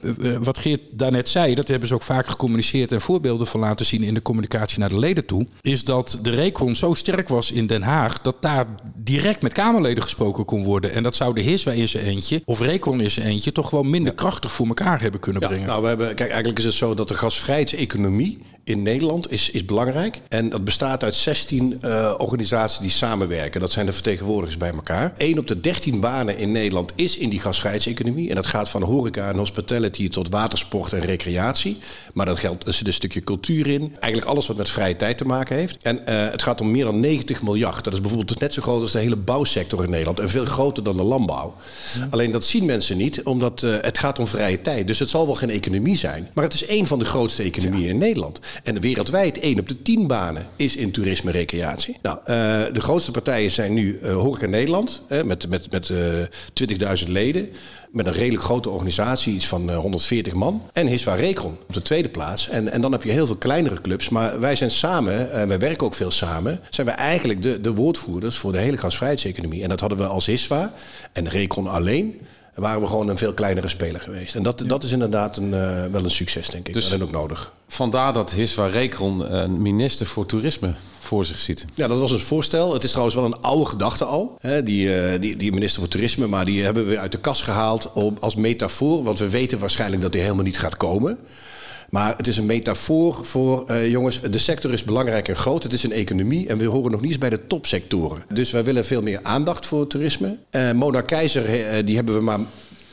[0.41, 4.03] wat Geert daarnet zei, dat hebben ze ook vaak gecommuniceerd en voorbeelden van laten zien
[4.03, 7.67] in de communicatie naar de leden toe, is dat de Recon zo sterk was in
[7.67, 8.65] Den Haag dat daar
[8.95, 10.93] direct met Kamerleden gesproken kon worden.
[10.93, 13.89] En dat zou de Heerswij in zijn eentje of Recon in zijn eentje toch gewoon
[13.89, 15.67] minder krachtig voor elkaar hebben kunnen brengen.
[15.67, 19.65] Nou, we hebben, kijk, eigenlijk is het zo dat de gasvrijheidseconomie in Nederland is, is
[19.65, 20.21] belangrijk.
[20.29, 23.61] En dat bestaat uit 16 uh, organisaties die samenwerken.
[23.61, 25.13] Dat zijn de vertegenwoordigers bij elkaar.
[25.17, 28.29] 1 op de 13 banen in Nederland is in die gasvrijheidseconomie.
[28.29, 31.77] En dat gaat van horeca en hospitality tot watersport en recreatie.
[32.13, 33.95] Maar dat geldt, er zit een stukje cultuur in.
[33.99, 35.83] Eigenlijk alles wat met vrije tijd te maken heeft.
[35.83, 37.83] En uh, het gaat om meer dan 90 miljard.
[37.83, 40.19] Dat is bijvoorbeeld net zo groot als de hele bouwsector in Nederland.
[40.19, 41.55] En veel groter dan de landbouw.
[41.97, 42.07] Ja.
[42.09, 44.87] Alleen dat zien mensen niet, omdat uh, het gaat om vrije tijd.
[44.87, 46.29] Dus het zal wel geen economie zijn.
[46.33, 47.89] Maar het is één van de grootste economieën ja.
[47.89, 48.39] in Nederland.
[48.63, 51.97] En wereldwijd 1 op de 10 banen is in toerisme recreatie.
[52.01, 52.25] Nou, uh,
[52.73, 55.97] de grootste partijen zijn nu uh, Horeca Nederland, met, met, met uh,
[57.03, 57.49] 20.000 leden.
[57.91, 60.61] Met een redelijk grote organisatie, iets van 140 man.
[60.71, 62.49] En Hiswa Recon op de tweede plaats.
[62.49, 64.09] En, en dan heb je heel veel kleinere clubs.
[64.09, 66.59] Maar wij zijn samen, en wij werken ook veel samen...
[66.69, 69.63] zijn wij eigenlijk de, de woordvoerders voor de hele gasvrijheidseconomie.
[69.63, 70.73] En dat hadden we als Hiswa
[71.13, 72.21] en Recon alleen
[72.53, 74.35] waren we gewoon een veel kleinere speler geweest.
[74.35, 74.67] En dat, ja.
[74.67, 76.73] dat is inderdaad een, uh, wel een succes, denk ik.
[76.73, 77.51] Dus dat is ook nodig.
[77.67, 81.65] Vandaar dat Hiswa Rekron een minister voor toerisme voor zich ziet.
[81.73, 82.73] Ja, dat was een voorstel.
[82.73, 84.37] Het is trouwens wel een oude gedachte al.
[84.39, 87.41] Hè, die, uh, die, die minister voor toerisme, maar die hebben we uit de kast
[87.41, 89.03] gehaald om, als metafoor.
[89.03, 91.19] Want we weten waarschijnlijk dat die helemaal niet gaat komen.
[91.93, 95.63] Maar het is een metafoor voor, uh, jongens, de sector is belangrijk en groot.
[95.63, 98.23] Het is een economie en we horen nog niet eens bij de topsectoren.
[98.33, 100.37] Dus wij willen veel meer aandacht voor toerisme.
[100.51, 102.39] Uh, Mona Keizer, uh, die hebben we maar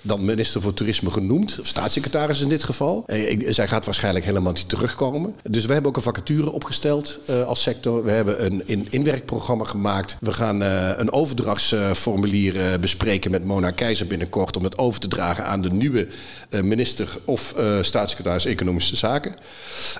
[0.02, 3.02] dan minister voor Toerisme genoemd, of staatssecretaris in dit geval.
[3.06, 5.34] Eh, zij gaat waarschijnlijk helemaal niet terugkomen.
[5.50, 8.04] Dus we hebben ook een vacature opgesteld uh, als sector.
[8.04, 10.16] We hebben een in inwerkprogramma gemaakt.
[10.20, 15.44] We gaan uh, een overdrachtsformulier bespreken met Mona Keizer binnenkort om het over te dragen
[15.44, 16.08] aan de nieuwe
[16.50, 19.34] minister of staatssecretaris Economische Zaken.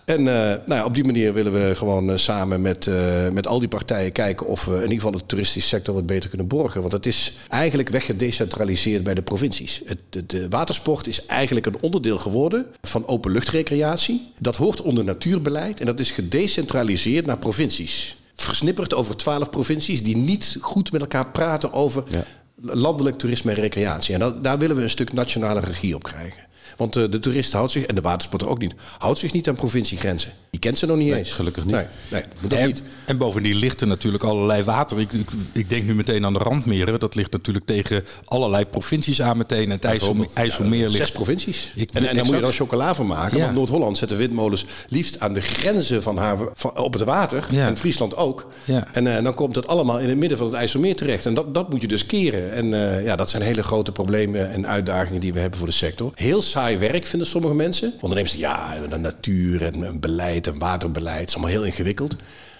[0.05, 2.91] En nou ja, op die manier willen we gewoon samen met,
[3.33, 6.29] met al die partijen kijken of we in ieder geval de toeristische sector wat beter
[6.29, 6.81] kunnen borgen.
[6.81, 9.83] Want het is eigenlijk weggedecentraliseerd bij de provincies.
[9.91, 14.33] Het, de watersport is eigenlijk een onderdeel geworden van openluchtrecreatie.
[14.39, 18.17] Dat hoort onder natuurbeleid en dat is gedecentraliseerd naar provincies.
[18.35, 22.25] Versnipperd over twaalf provincies die niet goed met elkaar praten over ja.
[22.61, 24.15] landelijk toerisme en recreatie.
[24.15, 26.49] En dat, daar willen we een stuk nationale regie op krijgen.
[26.81, 29.55] Want uh, de toerist houdt zich, en de watersporter ook niet, houdt zich niet aan
[29.55, 30.33] provinciegrenzen.
[30.51, 31.33] Die kent ze nog niet nee, eens.
[31.33, 31.75] Gelukkig niet.
[31.75, 32.83] Nee, nee dat en, niet.
[33.05, 35.01] En bovendien ligt er natuurlijk allerlei water.
[35.01, 37.01] Ik, ik, ik, denk nu meteen aan de randmeren.
[37.01, 39.71] Dat ligt natuurlijk tegen allerlei provincies aan meteen.
[39.71, 40.97] Het IJssel, IJsselmeer ligt...
[40.97, 41.73] Zes provincies.
[41.75, 43.39] Ik, en, en daar moet je dan chocola van maken.
[43.39, 43.45] Ja.
[43.45, 47.47] Want Noord-Holland zetten windmolens liefst aan de grenzen van haar, van, op het water.
[47.51, 47.67] Ja.
[47.67, 48.47] En Friesland ook.
[48.65, 48.89] Ja.
[48.93, 51.27] En uh, dan komt het allemaal in het midden van het IJsselmeer terecht.
[51.27, 52.53] En dat, dat moet je dus keren.
[52.53, 55.75] En uh, ja, dat zijn hele grote problemen en uitdagingen die we hebben voor de
[55.75, 56.13] sector.
[56.15, 57.93] Heel saai werk vinden sommige mensen.
[58.01, 61.29] Ondernemers ja, de natuur en, en beleid en waterbeleid.
[61.29, 62.17] Is allemaal heel ingewikkeld.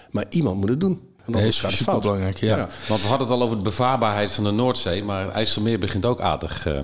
[0.09, 0.89] Maar iemand moet het doen.
[0.91, 2.03] Want Nee, anders is gaat het super fout.
[2.03, 2.67] belangrijk, ja.
[2.87, 5.03] Want we hadden het al over de bevaarbaarheid van de Noordzee.
[5.03, 6.79] Maar IJsselmeer begint ook aardig eh,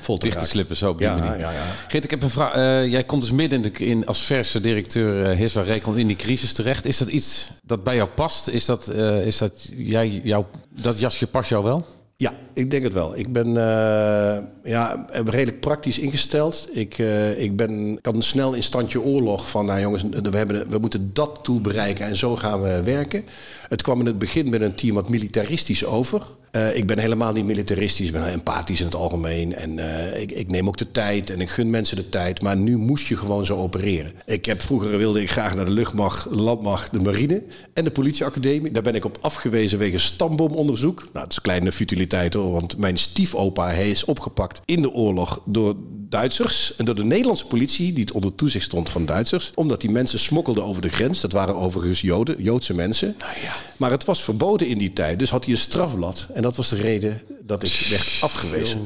[0.00, 0.76] Vol te dicht te slippen.
[0.76, 1.38] Zo op die Ja, manier.
[1.38, 1.62] ja, ja.
[1.88, 2.54] Geert, ik heb een vraag.
[2.54, 6.06] Eh, jij komt dus midden in, de, in als verse directeur uh, Hiswa Rekon in
[6.06, 6.86] die crisis terecht.
[6.86, 8.48] Is dat iets dat bij jou past?
[8.48, 10.44] Is dat, uh, is dat, jij, jou,
[10.82, 11.86] dat jasje past jou wel?
[12.22, 13.16] Ja, ik denk het wel.
[13.16, 16.68] Ik ben uh, ja, redelijk praktisch ingesteld.
[16.72, 19.66] Ik, uh, ik ben, kan snel in standje oorlog van...
[19.66, 23.24] nou jongens, we, hebben, we moeten dat doel bereiken en zo gaan we werken.
[23.68, 26.22] Het kwam in het begin met een team wat militaristisch over.
[26.56, 29.54] Uh, ik ben helemaal niet militaristisch, ik ben empathisch in het algemeen.
[29.54, 29.78] En
[30.20, 32.42] ik, ik, neem ook de tijd en ik gun mensen de tijd.
[32.42, 34.12] Maar nu moest je gewoon zo opereren.
[34.26, 38.72] Ik heb, vroeger wilde ik graag naar de luchtmacht, landmacht, de marine en de politieacademie.
[38.72, 41.08] Daar ben ik op afgewezen wegens stamboomonderzoek.
[41.12, 45.42] Nou, het is kleine futiliteit hoor, want mijn stiefopa hij is opgepakt in de oorlog
[45.44, 45.74] door
[46.12, 49.90] Duitsers en door de Nederlandse politie, die het onder toezicht stond van Duitsers, omdat die
[49.90, 51.20] mensen smokkelden over de grens.
[51.20, 53.14] Dat waren overigens Joden, Joodse mensen.
[53.18, 53.54] Nou ja.
[53.76, 56.26] Maar het was verboden in die tijd, dus had hij een strafblad.
[56.32, 58.82] En dat was de reden dat ik werd afgewezen.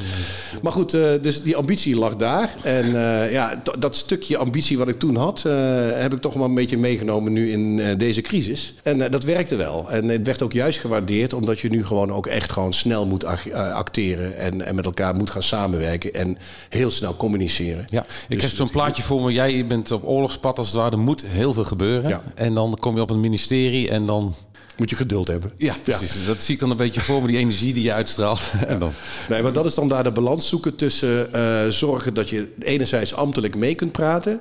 [0.63, 2.55] Maar goed, uh, dus die ambitie lag daar.
[2.63, 5.53] En uh, ja, dat stukje ambitie wat ik toen had, uh,
[5.93, 8.75] heb ik toch wel een beetje meegenomen nu in deze crisis.
[8.83, 9.91] En dat werkte wel.
[9.91, 13.25] En het werd ook juist gewaardeerd, omdat je nu gewoon ook echt gewoon snel moet
[13.55, 16.39] acteren en, en met elkaar moet gaan samenwerken en
[16.69, 17.85] heel snel communiceren.
[17.89, 19.33] Ja, ik Dus heb zo'n plaatje voor me.
[19.33, 20.91] Jij bent op oorlogspad als het ware.
[20.91, 22.09] Er moet heel veel gebeuren.
[22.09, 22.23] Ja.
[22.35, 24.35] En dan kom je op een ministerie en dan...
[24.77, 25.53] Moet je geduld hebben.
[25.57, 26.27] Ja, precies.
[26.27, 28.41] Dat zie ik dan een beetje voor me, die energie die je uitstraalt.
[28.67, 28.93] en dan...
[29.29, 33.15] Nee, maar dat is dan daar de balans zoeken tussen uh, zorgen dat je enerzijds
[33.15, 34.41] ambtelijk mee kunt praten,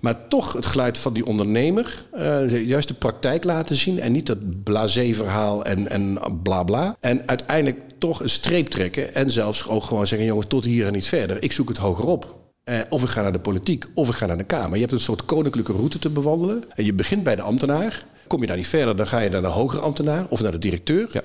[0.00, 4.26] maar toch het geluid van die ondernemer, uh, juist de praktijk laten zien en niet
[4.26, 6.96] dat blasé verhaal en, en bla bla.
[7.00, 10.92] En uiteindelijk toch een streep trekken en zelfs ook gewoon zeggen, jongens, tot hier en
[10.92, 11.42] niet verder.
[11.42, 12.44] Ik zoek het hoger op.
[12.64, 14.74] Uh, of ik ga naar de politiek, of ik ga naar de Kamer.
[14.74, 16.64] Je hebt een soort koninklijke route te bewandelen.
[16.74, 18.04] En je begint bij de ambtenaar.
[18.26, 20.58] Kom je daar niet verder, dan ga je naar de hogere ambtenaar of naar de
[20.58, 21.08] directeur.
[21.12, 21.20] Ja.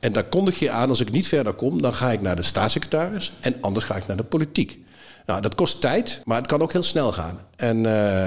[0.00, 2.42] En daar kondig je aan, als ik niet verder kom, dan ga ik naar de
[2.42, 3.32] staatssecretaris.
[3.40, 4.78] En anders ga ik naar de politiek.
[5.26, 7.40] Nou, dat kost tijd, maar het kan ook heel snel gaan.
[7.56, 7.82] En uh,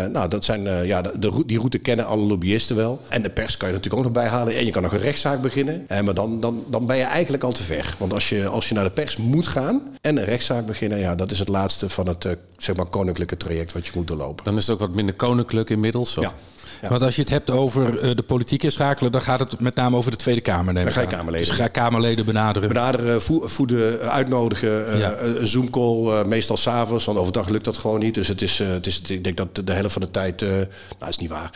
[0.05, 3.01] nou, dat zijn, uh, ja, de, de, die route kennen alle lobbyisten wel.
[3.07, 4.55] En de pers kan je natuurlijk ook nog bijhalen.
[4.55, 5.85] En je kan nog een rechtszaak beginnen.
[5.91, 7.95] Uh, maar dan, dan, dan ben je eigenlijk al te ver.
[7.99, 10.99] Want als je, als je naar de pers moet gaan en een rechtszaak beginnen...
[10.99, 14.45] ja, dat is het laatste van het zeg maar, koninklijke traject wat je moet doorlopen.
[14.45, 16.11] Dan is het ook wat minder koninklijk inmiddels.
[16.11, 16.21] Zo.
[16.21, 16.33] Ja.
[16.81, 16.89] Ja.
[16.89, 19.97] Want als je het hebt over uh, de politiek inschakelen, dan gaat het met name
[19.97, 20.73] over de Tweede Kamer.
[20.73, 21.07] Neem dan ga je.
[21.07, 21.47] Kamerleden.
[21.47, 22.67] Dus ga Kamerleden benaderen.
[22.67, 25.17] Benaderen, voeden, uitnodigen, uh, Ja.
[25.19, 28.13] een Zoom-call, uh, meestal s'avonds, want overdag lukt dat gewoon niet.
[28.13, 31.17] Dus het is, het is ik denk dat de helft van de tijd, nou is
[31.17, 31.51] niet waar,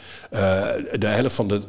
[1.00, 1.62] de helft van de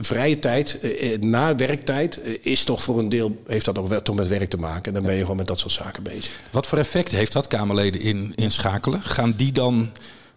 [0.00, 0.78] vrije tijd,
[1.20, 4.56] na werktijd, is toch voor een deel, heeft dat ook wel toch met werk te
[4.56, 4.82] maken.
[4.84, 6.30] En dan ben je gewoon met dat soort zaken bezig.
[6.50, 9.02] Wat voor effect heeft dat Kamerleden in, inschakelen?
[9.02, 9.90] Gaan die dan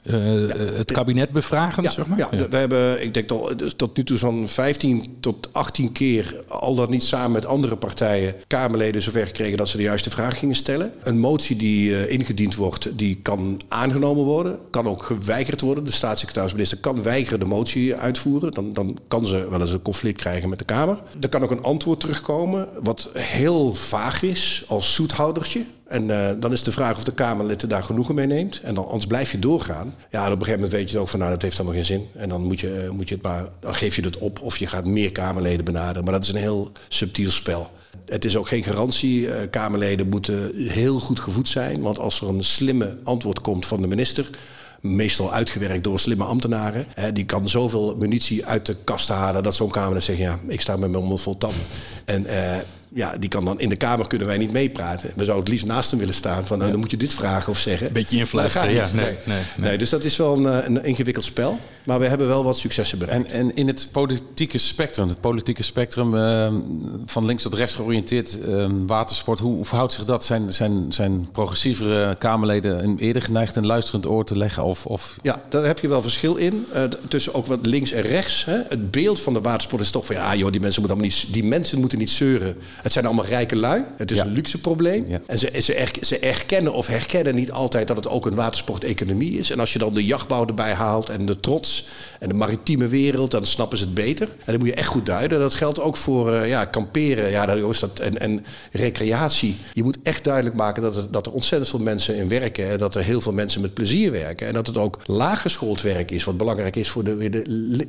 [0.03, 2.17] uh, ja, het kabinet bevragen, ja, zeg maar?
[2.17, 5.91] Ja, ja, we hebben, ik denk tot, dus tot nu toe zo'n 15 tot 18
[5.91, 10.09] keer, al dat niet samen met andere partijen, Kamerleden zover gekregen dat ze de juiste
[10.09, 10.93] vraag gingen stellen.
[11.03, 15.85] Een motie die uh, ingediend wordt, die kan aangenomen worden, kan ook geweigerd worden.
[15.85, 18.51] De staatssecretaris-minister kan weigeren de motie uitvoeren.
[18.51, 21.01] Dan, dan kan ze wel eens een conflict krijgen met de Kamer.
[21.21, 25.65] Er kan ook een antwoord terugkomen, wat heel vaag is, als zoethoudertje.
[25.93, 28.59] En uh, dan is de vraag of de Kamerlid daar genoegen mee neemt.
[28.63, 29.95] En dan, anders blijf je doorgaan.
[30.09, 32.07] Ja, op een gegeven moment weet je ook van, nou, dat heeft allemaal geen zin.
[32.15, 34.41] En dan moet je, moet je het maar, dan geef je het op.
[34.41, 36.03] Of je gaat meer Kamerleden benaderen.
[36.03, 37.71] Maar dat is een heel subtiel spel.
[38.05, 39.21] Het is ook geen garantie.
[39.21, 41.81] Uh, Kamerleden moeten heel goed gevoed zijn.
[41.81, 44.29] Want als er een slimme antwoord komt van de minister
[44.81, 46.85] meestal uitgewerkt door slimme ambtenaren.
[46.93, 50.61] Hè, die kan zoveel munitie uit de kast halen dat zo'n Kamerlid zegt: Ja, ik
[50.61, 51.61] sta met mijn mond vol tanden.
[52.05, 52.25] En
[52.95, 55.11] ja, die kan dan in de Kamer kunnen wij niet meepraten.
[55.15, 56.47] We zouden het liefst naast hem willen staan.
[56.47, 57.93] Van, nou, dan moet je dit vragen of zeggen.
[57.93, 58.89] Beetje influisteren, ja.
[58.93, 59.37] Nee, nee, nee.
[59.55, 61.59] nee, dus dat is wel een, een, ingewikkeld spel.
[61.85, 63.31] Maar we hebben wel wat successen bereikt.
[63.31, 66.53] En, en in het politieke spectrum, het politieke spectrum uh,
[67.05, 70.25] van links tot rechts georiënteerd, uh, watersport, hoe, hoe verhoudt zich dat?
[70.25, 74.63] Zijn, zijn, zijn progressievere Kamerleden een eerder geneigd een luisterend oor te leggen?
[74.63, 75.15] Of, of...
[75.21, 76.65] Ja, daar heb je wel verschil in.
[76.73, 78.45] Uh, tussen ook wat links en rechts.
[78.45, 78.61] Hè.
[78.69, 81.33] Het beeld van de watersport is toch van ja, joh, die mensen moeten, allemaal niet,
[81.33, 82.55] die mensen moeten niet zeuren.
[82.83, 83.83] Het zijn allemaal rijke lui.
[83.97, 84.25] Het is Ja.
[84.25, 85.05] een luxe probleem.
[85.07, 85.21] Ja.
[85.27, 89.39] En ze, ze, er- ze erkennen of herkennen niet altijd dat het ook een watersporteconomie
[89.39, 89.49] is.
[89.49, 91.87] En als je dan de jachtbouw erbij haalt en de trots
[92.19, 94.27] en de maritieme wereld, dan snappen ze het beter.
[94.27, 95.39] En dat moet je echt goed duiden.
[95.39, 99.55] Dat geldt ook voor eh, ja, kamperen ja, dat is dat, en, en recreatie.
[99.73, 102.69] Je moet echt duidelijk maken dat er, dat er ontzettend veel mensen in werken.
[102.69, 104.47] En dat er heel veel mensen met plezier werken.
[104.47, 107.29] En dat het ook laaggeschoold werk is, wat belangrijk is voor de,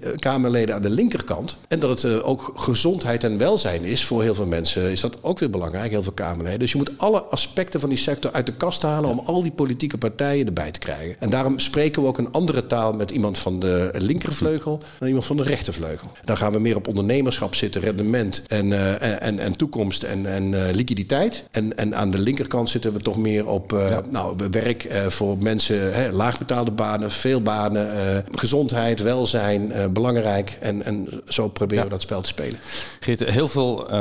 [0.00, 1.57] eh, Kamerleden aan de linkerkant.
[1.68, 5.23] En dat het eh, ook gezondheid en welzijn is voor heel veel mensen is dat
[5.23, 6.59] ook weer belangrijk, heel veel Kamerleden.
[6.59, 9.53] Dus je moet alle aspecten van die sector uit de kast halen om al die
[9.53, 11.16] politieke partijen erbij te krijgen.
[11.18, 15.27] En daarom spreken we ook een andere taal met iemand van de linkervleugel dan iemand
[15.27, 16.11] van de rechtervleugel.
[16.25, 20.53] Dan gaan we meer op ondernemerschap zitten, rendement en, uh, en, en toekomst en, en
[20.53, 21.44] uh, liquiditeit.
[21.51, 24.01] En, en aan de linkerkant zitten we toch meer op ja.
[24.11, 30.59] nou, werk voor mensen, hè, laagbetaalde banen, veel banen, gezondheid, welzijn, belangrijk.
[30.61, 31.90] En, en zo proberen ja.
[31.90, 32.59] we dat spel te spelen.
[33.01, 34.01] Geert, heel veel uh,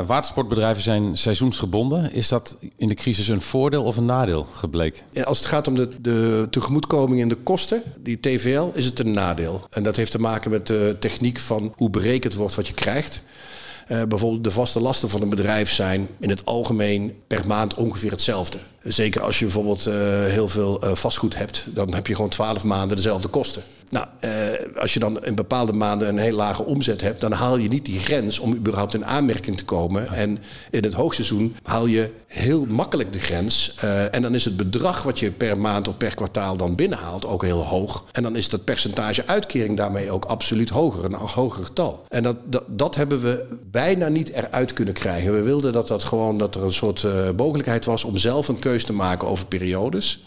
[0.74, 2.12] watersportbedrijven zijn seizoensgebonden.
[2.12, 5.02] Is dat in de crisis een voordeel of een nadeel gebleken?
[5.12, 8.98] Ja, als het gaat om de, de tegemoetkoming en de kosten, die TVL, is het
[8.98, 9.66] een nadeel.
[9.70, 13.22] En dat heeft te maken met de techniek van hoe berekend wordt wat je krijgt.
[13.88, 18.10] Uh, bijvoorbeeld de vaste lasten van een bedrijf zijn in het algemeen per maand ongeveer
[18.10, 18.58] hetzelfde.
[18.84, 19.94] Zeker als je bijvoorbeeld uh,
[20.24, 23.62] heel veel uh, vastgoed hebt, dan heb je gewoon 12 maanden dezelfde kosten.
[23.90, 24.30] Nou, eh,
[24.80, 27.84] als je dan in bepaalde maanden een heel lage omzet hebt, dan haal je niet
[27.84, 30.08] die grens om überhaupt in aanmerking te komen.
[30.12, 30.38] En
[30.70, 33.74] in het hoogseizoen haal je heel makkelijk de grens.
[34.10, 37.42] En dan is het bedrag wat je per maand of per kwartaal dan binnenhaalt ook
[37.42, 38.04] heel hoog.
[38.12, 42.04] En dan is dat percentage uitkering daarmee ook absoluut hoger, een hoger getal.
[42.08, 45.34] En dat, dat, dat hebben we bijna niet eruit kunnen krijgen.
[45.34, 48.58] We wilden dat, dat, gewoon, dat er een soort uh, mogelijkheid was om zelf een
[48.58, 50.24] keuze te maken over periodes.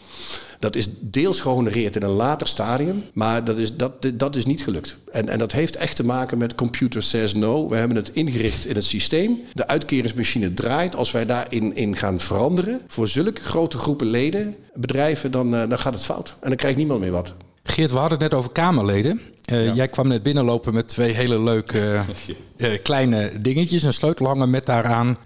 [0.60, 4.64] Dat is deels gehonoreerd in een later stadium, maar dat is, dat, dat is niet
[4.64, 4.98] gelukt.
[5.12, 7.70] En, en dat heeft echt te maken met computer says no.
[7.70, 9.40] We hebben het ingericht in het systeem.
[9.54, 10.96] De uitkeringsmachine draait.
[10.96, 15.80] Als wij daarin in gaan veranderen voor zulke grote groepen leden, bedrijven, dan, uh, dan
[15.80, 16.36] gaat het fout.
[16.40, 17.34] En dan krijgt niemand meer wat.
[17.64, 19.22] Geert, we hadden het net over Kamerleden.
[19.52, 19.74] Uh, ja.
[19.74, 22.00] Jij kwam net binnenlopen met twee hele leuke
[22.58, 23.84] uh, kleine dingetjes.
[23.84, 25.18] Een sleutelhanger met daaraan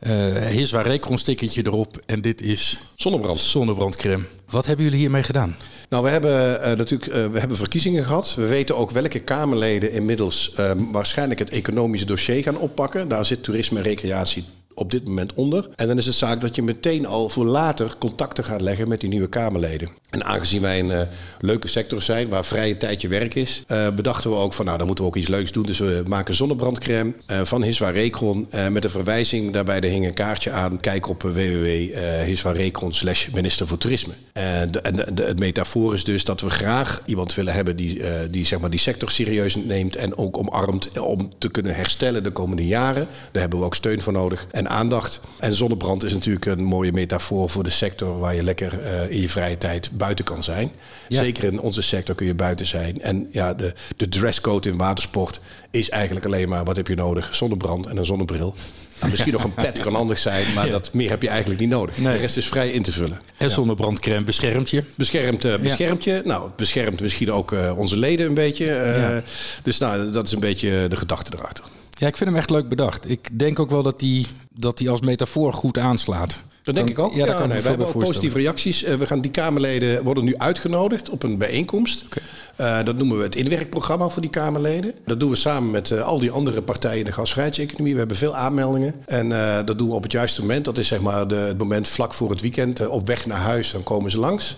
[0.49, 2.01] Hiswa Recron stickertje erop.
[2.05, 3.39] En dit is zonnebrand.
[3.39, 4.23] zonnebrandcrème.
[4.49, 5.55] Wat hebben jullie hiermee gedaan?
[5.89, 8.35] Nou, we hebben uh, natuurlijk uh, we hebben verkiezingen gehad.
[8.35, 13.07] We weten ook welke Kamerleden inmiddels uh, waarschijnlijk het economische dossier gaan oppakken.
[13.07, 15.69] Daar zit toerisme en recreatie op dit moment onder.
[15.75, 18.99] En dan is het zaak dat je meteen al voor later contacten gaat leggen met
[18.99, 19.89] die nieuwe Kamerleden.
[20.09, 21.01] En aangezien wij een uh,
[21.39, 24.77] leuke sector zijn waar vrije tijd je werk is, uh, bedachten we ook van nou,
[24.77, 25.65] dan moeten we ook iets leuks doen.
[25.65, 29.79] Dus we maken zonnebrandcrème uh, van Hiswa Recron met een verwijzing daarbij.
[29.81, 30.79] Er hing een kaartje aan.
[30.79, 34.13] Kijk op www.hiswarecron slash minister voor toerisme.
[34.33, 38.01] En, de, de, de, het metafoor is dus dat we graag iemand willen hebben die,
[38.29, 42.31] die, zeg maar, die sector serieus neemt en ook omarmt om te kunnen herstellen de
[42.31, 43.07] komende jaren.
[43.31, 45.19] Daar hebben we ook steun voor nodig en aandacht.
[45.39, 49.29] En zonnebrand is natuurlijk een mooie metafoor voor de sector waar je lekker in je
[49.29, 50.71] vrije tijd buiten kan zijn.
[51.07, 51.21] Ja.
[51.21, 53.01] Zeker in onze sector kun je buiten zijn.
[53.01, 55.39] En ja, de, de dresscode in watersport
[55.71, 56.63] is eigenlijk alleen maar...
[56.63, 57.35] wat heb je nodig?
[57.35, 58.55] Zonnebrand en een zonnebril.
[58.99, 60.71] Nou, misschien nog een pet kan anders zijn, maar ja.
[60.71, 61.97] dat meer heb je eigenlijk niet nodig.
[61.97, 62.13] Nee.
[62.13, 63.21] De rest is vrij in te vullen.
[63.37, 63.53] En ja.
[63.53, 64.83] zonnebrandcrème beschermt je?
[64.95, 66.21] Beschermt, uh, beschermt je.
[66.25, 68.65] Nou, het beschermt misschien ook uh, onze leden een beetje.
[68.65, 69.17] Uh,
[69.63, 71.63] dus nou, dat is een beetje de gedachte erachter.
[72.01, 73.09] Ja, ik vind hem echt leuk bedacht.
[73.09, 76.39] Ik denk ook wel dat die, dat die als metafoor goed aanslaat.
[76.63, 77.13] Dat denk dan, ik ook.
[77.13, 78.83] Ja, ja kan nee, we hebben ook positieve reacties.
[78.83, 82.05] Uh, we gaan die Kamerleden worden nu uitgenodigd op een bijeenkomst.
[82.05, 82.79] Okay.
[82.79, 84.93] Uh, dat noemen we het inwerkprogramma voor die Kamerleden.
[85.05, 87.93] Dat doen we samen met uh, al die andere partijen in de gasvrijheidseconomie.
[87.93, 88.95] We hebben veel aanmeldingen.
[89.05, 89.29] En
[89.65, 90.65] dat doen we op het juiste moment.
[90.65, 92.87] Dat is zeg maar de, het moment vlak voor het weekend.
[92.87, 94.57] op weg naar huis, dan komen ze langs.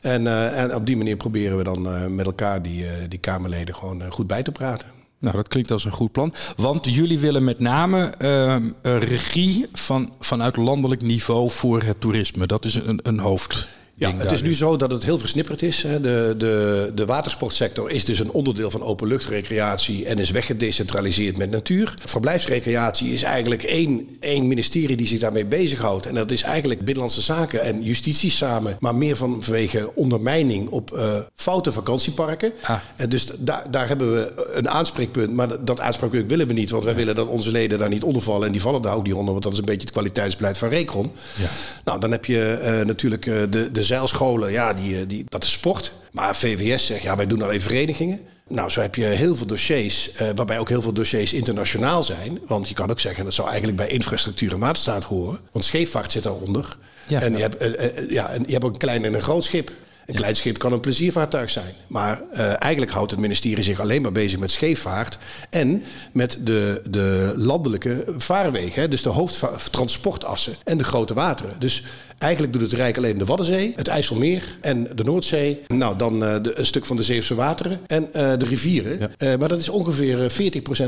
[0.00, 4.26] En, en op die manier proberen we dan met elkaar die, die Kamerleden gewoon goed
[4.26, 4.95] bij te praten.
[5.18, 6.34] Nou, dat klinkt als een goed plan.
[6.56, 12.46] Want jullie willen met name uh, regie van, vanuit landelijk niveau voor het toerisme.
[12.46, 13.68] Dat is een, een hoofd.
[13.98, 15.80] Ja, het is nu zo dat het heel versnipperd is.
[15.80, 21.94] De, de, de watersportsector is dus een onderdeel van openluchtrecreatie en is weggedecentraliseerd met natuur.
[22.04, 26.06] Verblijfsrecreatie is eigenlijk één, één ministerie die zich daarmee bezighoudt.
[26.06, 31.16] En dat is eigenlijk Binnenlandse Zaken en Justitie samen, maar meer vanwege ondermijning op uh,
[31.34, 32.52] foute vakantieparken.
[32.62, 32.78] Ah.
[32.96, 36.84] En dus da daar hebben we een aanspreekpunt, maar dat aanspreekpunt willen we niet, want
[36.84, 36.98] wij ja.
[36.98, 39.32] willen dat onze leden daar niet onder vallen en die vallen daar ook niet onder,
[39.32, 41.12] want dat is een beetje het kwaliteitsbeleid van Recron.
[41.36, 41.48] Ja.
[41.84, 45.52] Nou, dan heb je uh, natuurlijk uh, de, de zeilscholen, ja, die, die, dat is
[45.52, 45.92] sport.
[46.12, 48.20] Maar VWS zegt, ja, wij doen alleen verenigingen.
[48.48, 52.38] Nou, zo heb je heel veel dossiers, uh, waarbij ook heel veel dossiers internationaal zijn.
[52.46, 55.38] Want je kan ook zeggen, dat zou eigenlijk bij infrastructuur en waterstaat horen.
[55.52, 56.76] Want scheepvaart zit daaronder.
[57.06, 59.44] Ja, en, je hebt, uh, ja, en je hebt ook een klein en een groot
[59.44, 59.70] schip.
[60.06, 61.74] Een klein schip kan een pleziervaartuig zijn.
[61.86, 65.18] Maar uh, eigenlijk houdt het ministerie zich alleen maar bezig met scheepvaart.
[65.50, 68.82] En met de, de landelijke vaarwegen.
[68.82, 71.54] Hè, dus de hoofdtransportassen en de grote wateren.
[71.58, 71.82] Dus
[72.18, 75.60] Eigenlijk doet het Rijk alleen de Waddenzee, het IJsselmeer en de Noordzee.
[75.66, 79.10] Nou, dan uh, de, een stuk van de Zeeuwse wateren en uh, de rivieren.
[79.18, 79.36] Ja.
[79.36, 80.34] Maar dat is ongeveer 40%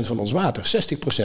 [0.01, 0.71] van ons water.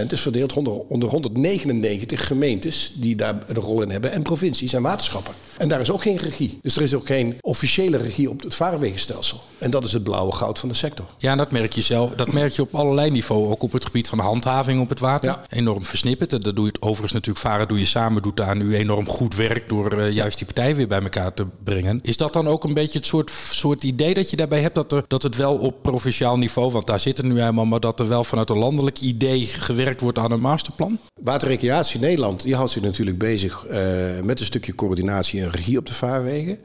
[0.04, 4.12] 60% is verdeeld onder, onder 199 gemeentes die daar een rol in hebben.
[4.12, 5.34] En provincies en waterschappen.
[5.58, 6.58] En daar is ook geen regie.
[6.62, 9.40] Dus er is ook geen officiële financiële regie op het vaarwegenstelsel.
[9.58, 11.06] En dat is het blauwe goud van de sector.
[11.18, 12.10] Ja, en dat merk je zelf.
[12.10, 13.50] Dat merk je op allerlei niveaus.
[13.50, 15.28] Ook op het gebied van de handhaving op het water.
[15.28, 15.42] Ja.
[15.48, 16.32] Enorm versnipperd.
[16.32, 18.22] En Dat doe je het overigens natuurlijk varen doe je samen.
[18.22, 21.46] Doet daar nu enorm goed werk door eh, juist die partijen weer bij elkaar te
[21.64, 22.00] brengen.
[22.02, 24.74] Is dat dan ook een beetje het soort, soort idee dat je daarbij hebt?
[24.74, 27.80] Dat, er, dat het wel op provinciaal niveau, want daar zit het nu helemaal, maar
[27.80, 30.98] dat er wel vanuit een landelijk idee gewerkt wordt aan een masterplan?
[31.20, 35.86] Waterrecreatie Nederland die houdt zich natuurlijk bezig eh, met een stukje coördinatie en regie op
[35.86, 36.58] de vaarwegen.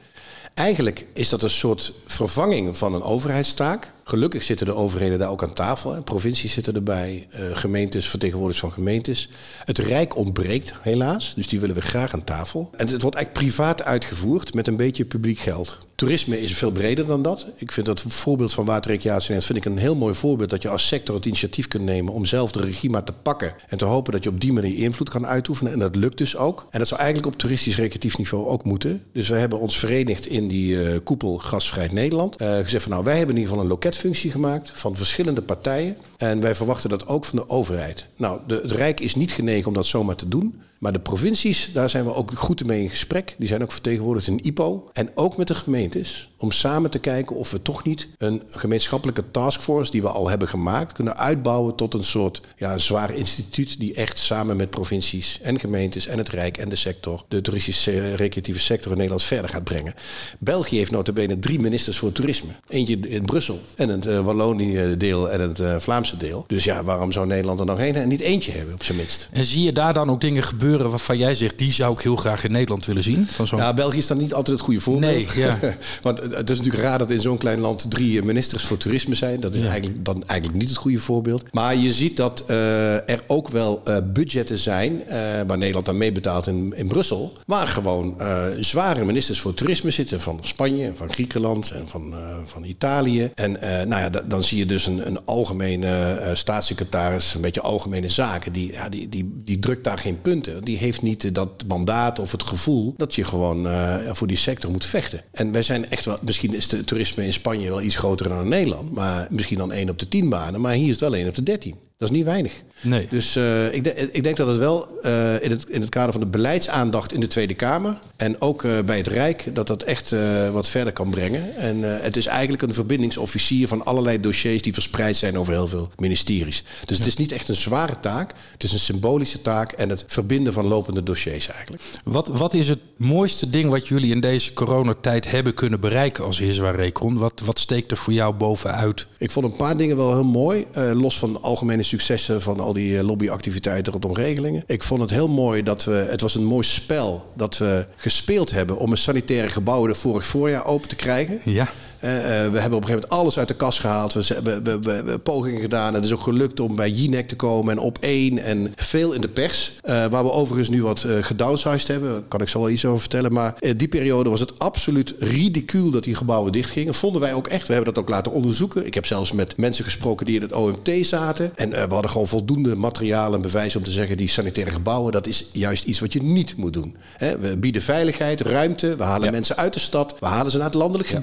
[0.54, 3.92] Eigenlijk is dat een soort vervanging van een overheidstaak.
[4.10, 6.04] Gelukkig zitten de overheden daar ook aan tafel.
[6.04, 9.30] Provincies zitten erbij, eh, gemeentes, vertegenwoordigers van gemeentes.
[9.64, 12.70] Het Rijk ontbreekt helaas, dus die willen we graag aan tafel.
[12.72, 15.78] En het wordt eigenlijk privaat uitgevoerd met een beetje publiek geld.
[16.00, 17.48] Toerisme is veel breder dan dat.
[17.56, 20.88] Ik vind dat voorbeeld van waterrecreatie vind ik een heel mooi voorbeeld dat je als
[20.88, 24.14] sector het initiatief kunt nemen om zelf de regie maar te pakken en te hopen
[24.14, 25.74] dat je op die manier invloed kan uitoefenen.
[25.74, 26.68] En dat lukt dus ook.
[26.70, 29.04] En dat zou eigenlijk op toeristisch recreatief niveau ook moeten.
[29.14, 32.36] Dus we hebben ons verenigd in die eh, koepel Gasvrij Nederland.
[32.36, 33.72] Eh, gezegd van nou, wij hebben in ieder geval een
[34.04, 35.98] loketfunctie gemaakt van verschillende partijen.
[36.18, 38.06] En wij verwachten dat ook van de overheid.
[38.16, 40.62] Nou, de, het Rijk is niet genegen om dat zomaar te doen.
[40.80, 43.36] Maar de provincies, daar zijn we ook goed mee in gesprek.
[43.38, 44.90] Die zijn ook vertegenwoordigd in IPO.
[44.94, 46.30] En ook met de gemeentes.
[46.38, 50.48] Om samen te kijken of we toch niet een gemeenschappelijke taskforce die we al hebben
[50.48, 55.40] gemaakt, kunnen uitbouwen tot een soort ja, een zwaar instituut die echt samen met provincies
[55.42, 59.50] en gemeentes en het Rijk en de sector, de toeristische recreatieve sector in Nederland verder
[59.50, 59.94] gaat brengen.
[60.40, 62.52] België heeft notabene drie ministers voor toerisme.
[62.68, 66.44] Eentje in Brussel en het uh, Wallonië-deel en het uh, Vlaamse deel.
[66.48, 69.28] Dus ja, waarom zou Nederland er nog één en niet eentje hebben op zijn minst?
[69.32, 72.16] En zie je daar dan ook dingen gebeuren waarvan jij zegt, die zou ik heel
[72.16, 73.28] graag in Nederland willen zien?
[73.28, 73.60] Van zo'n...
[73.60, 75.36] Ja, België is dan niet altijd het goede voorbeeld.
[75.36, 75.60] Nee, ja.
[76.02, 79.40] Want het is natuurlijk raar dat in zo'n klein land drie ministers voor toerisme zijn.
[79.40, 81.54] Dat is eigenlijk dan eigenlijk niet het goede voorbeeld.
[81.54, 85.04] Maar je ziet dat uh, er ook wel budgetten zijn,
[85.48, 88.18] waar Nederland aan meebetaalt in, in Brussel, waar gewoon
[88.60, 92.14] zware ministers voor toerisme zitten van Spanje, van Griekenland en van,
[92.46, 93.32] van Italië.
[93.36, 98.54] En nou ja, dan zie je dus een, een algemene staatssecretaris, een beetje algemene zaken,
[98.54, 100.64] die, ja, die, die, die drukt daar geen punten.
[100.64, 103.68] Die heeft niet dat mandaat of het gevoel dat je gewoon
[104.08, 105.22] voor die sector moet vechten.
[105.32, 108.42] En wij zijn echt wel, misschien is de toerisme in Spanje wel iets groter dan
[108.42, 111.16] in Nederland, maar misschien dan 1 op de 10 banen, maar hier is het wel
[111.16, 111.89] 1 op de 13.
[112.00, 112.64] Dat is niet weinig.
[112.82, 113.08] Nee.
[113.10, 116.12] Dus uh, ik, de, ik, denk dat het wel uh, in, het, in het kader
[116.12, 119.84] van de beleidsaandacht in de Tweede Kamer en ook uh, bij het Rijk, dat dat
[119.84, 120.16] echt
[120.52, 121.56] wat verder kan brengen.
[121.56, 125.90] En het is eigenlijk een verbindingsofficier van allerlei dossiers die verspreid zijn over heel veel
[125.96, 126.64] ministeries.
[126.86, 127.04] Dus ja.
[127.04, 130.54] het is niet echt een zware taak, het is een symbolische taak en het verbinden
[130.54, 131.84] van lopende dossiers eigenlijk.
[132.04, 136.40] Wat, wat is het mooiste ding wat jullie in deze coronatijd hebben kunnen bereiken als
[136.40, 137.18] Hiswa Recon?
[137.18, 139.08] Wat, wat steekt er voor jou bovenuit?
[139.18, 143.04] Ik vond een paar dingen wel heel mooi, los van algemene successen van al die
[143.04, 144.64] lobbyactiviteiten rondom regelingen.
[144.66, 148.52] Ik vond het heel mooi dat we, het was een mooi spel dat we gespeeld
[148.52, 151.40] hebben om een sanitaire gebouw er vorig voorjaar open te krijgen.
[151.44, 151.70] Ja.
[152.04, 154.14] Uh, uh, we hebben op een gegeven moment alles uit de kast gehaald.
[154.14, 155.94] We hebben we, we, we, pogingen gedaan.
[155.94, 159.22] Het is ook gelukt om bij Jinek te komen en op één en veel in
[159.22, 159.72] de pers.
[159.84, 162.12] Uh, waar we overigens nu wat gedownsized hebben.
[162.12, 163.34] Daar kan ik zo wel iets over vertellen.
[163.34, 166.94] Maar in die periode was het absoluut ridicuul dat die gebouwen dichtgingen.
[166.94, 167.68] Vonden wij ook echt.
[167.68, 168.86] We hebben dat ook laten onderzoeken.
[168.86, 171.52] Ik heb zelfs met mensen gesproken die in het OMT zaten.
[171.56, 174.18] En we hadden gewoon voldoende materiaal en bewijs om te zeggen...
[174.18, 176.96] die sanitaire gebouwen, dat is juist iets wat je niet moet doen.
[177.18, 178.96] He, we bieden veiligheid, ruimte.
[178.96, 179.32] We halen ja.
[179.32, 180.16] mensen uit de stad.
[180.20, 181.20] We halen ze naar het landelijk ja.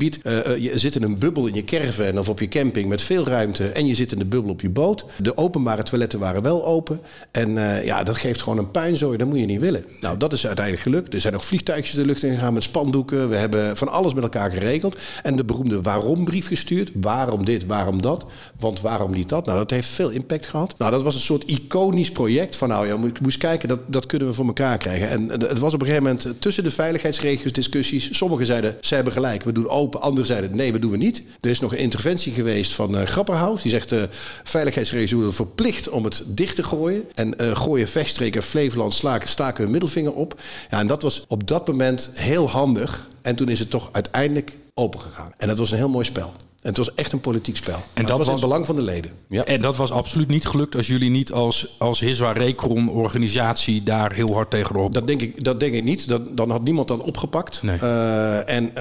[0.73, 3.69] Je zit in een bubbel in je caravan of op je camping met veel ruimte
[3.69, 5.05] en je zit in de bubbel op je boot.
[5.23, 7.01] De openbare toiletten waren wel open.
[7.31, 9.19] En uh, ja, dat geeft gewoon een puinzooi.
[9.19, 9.85] Dat moet je niet willen.
[10.01, 11.15] Nou, dat is uiteindelijk gelukt.
[11.15, 13.29] Er zijn nog vliegtuigjes de lucht in gegaan met spandoeken.
[13.29, 14.97] We hebben van alles met elkaar geregeld.
[15.23, 16.91] En de beroemde waarom-brief gestuurd.
[16.95, 18.27] Waarom dit, waarom dat?
[18.59, 19.47] Want waarom niet dat?
[19.47, 20.75] Nou, dat heeft veel impact gehad.
[20.79, 24.29] Nou, dat was een soort iconisch project van nou, ja, moest kijken, dat, dat kunnen
[24.29, 25.09] we voor elkaar krijgen.
[25.09, 28.17] En het was op een gegeven moment tussen de veiligheidsregio's discussies.
[28.17, 30.01] Sommigen zeiden, ze hebben gelijk, we doen open.
[30.01, 31.23] Anderen zeiden, nee, we doen we niet.
[31.41, 33.63] Er is nog een interventie geweest van uh, Grapperhaus.
[33.63, 34.09] Die zegt de
[34.45, 37.05] veiligheidsregio verplicht om het dicht te gooien.
[37.15, 40.41] En uh, gooien Vechtstreek en Flevoland slaken, staken hun middelvinger op.
[40.71, 43.09] Ja, en dat was op dat moment heel handig.
[43.23, 45.33] En toen is het toch uiteindelijk open gegaan.
[45.37, 46.33] En dat was een heel mooi spel.
[46.67, 47.75] En het was echt een politiek spel.
[47.75, 49.11] En dat, dat was in het belang van de leden.
[49.29, 49.45] Ja.
[49.45, 54.13] En dat was absoluut niet gelukt als jullie niet als, als Hiswa Recron organisatie daar
[54.13, 54.93] heel hard tegenop.
[54.93, 56.09] Dat denk ik, dat denk ik niet.
[56.09, 57.63] Dat, dan had niemand dat opgepakt.
[57.63, 57.79] Nee.
[57.83, 58.73] Uh, en uh,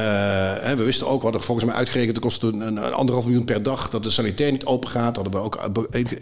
[0.76, 3.64] we wisten ook, we hadden volgens mij uitgerekend, het kostte een, een anderhalf miljoen per
[3.64, 5.16] dag dat de sanitair niet open gaat.
[5.16, 5.70] hadden we ook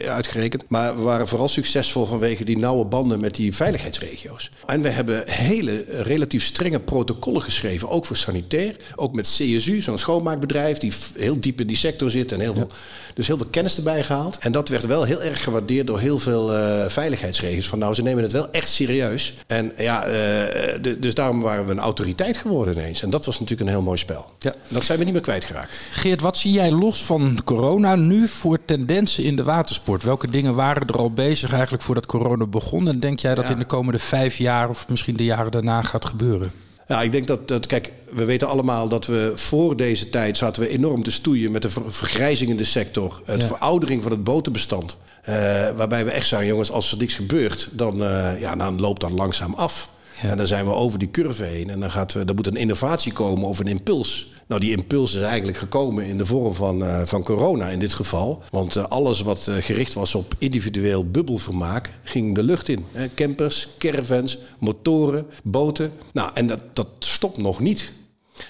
[0.07, 0.63] uitgerekend.
[0.67, 4.49] Maar we waren vooral succesvol vanwege die nauwe banden met die veiligheidsregio's.
[4.65, 8.75] En we hebben hele relatief strenge protocollen geschreven, ook voor sanitair.
[8.95, 12.53] Ook met CSU, zo'n schoonmaakbedrijf die heel diep diep in die sector zit en heel
[12.53, 12.67] veel,
[13.13, 14.37] dus heel veel kennis erbij gehaald.
[14.37, 17.67] En dat werd wel heel erg gewaardeerd door heel veel uh, veiligheidsregels.
[17.67, 19.33] Van nou, ze nemen het wel echt serieus.
[19.47, 23.01] En ja, uh, dus daarom waren we een autoriteit geworden ineens.
[23.01, 24.31] En dat was natuurlijk een heel mooi spel.
[24.39, 24.53] Ja.
[24.67, 25.71] Dat zijn we niet meer kwijtgeraakt.
[25.91, 30.03] Geert, wat zie jij los van corona nu voor tendensen in de watersport?
[30.03, 32.87] Welke dingen waren er al bezig eigenlijk voordat corona begon?
[32.87, 36.05] En denk jij dat in de komende vijf jaar of misschien de jaren daarna gaat
[36.05, 36.51] gebeuren?
[36.87, 40.61] Ja, ik denk dat, dat, kijk, we weten allemaal dat we voor deze tijd zaten
[40.61, 43.21] we enorm te stoeien met de vergrijzing in de sector.
[43.25, 44.97] Het veroudering van het botenbestand.
[45.29, 45.35] Uh,
[45.75, 49.11] waarbij we echt zeggen, jongens, als er niks gebeurt, dan, uh, ja, dan loopt dat
[49.11, 49.89] langzaam af.
[50.21, 53.13] En dan zijn we over die curve heen en dan, gaat, er moet een innovatie
[53.13, 54.32] komen of een impuls.
[54.47, 57.93] Nou, die impuls is eigenlijk gekomen in de vorm van, uh, van corona in dit
[57.93, 58.43] geval.
[58.49, 62.85] Want uh, alles wat uh, gericht was op individueel bubbelvermaak ging de lucht in.
[63.15, 65.91] campers, caravans, motoren, boten.
[66.13, 67.91] Nou, en dat, dat stopt nog niet.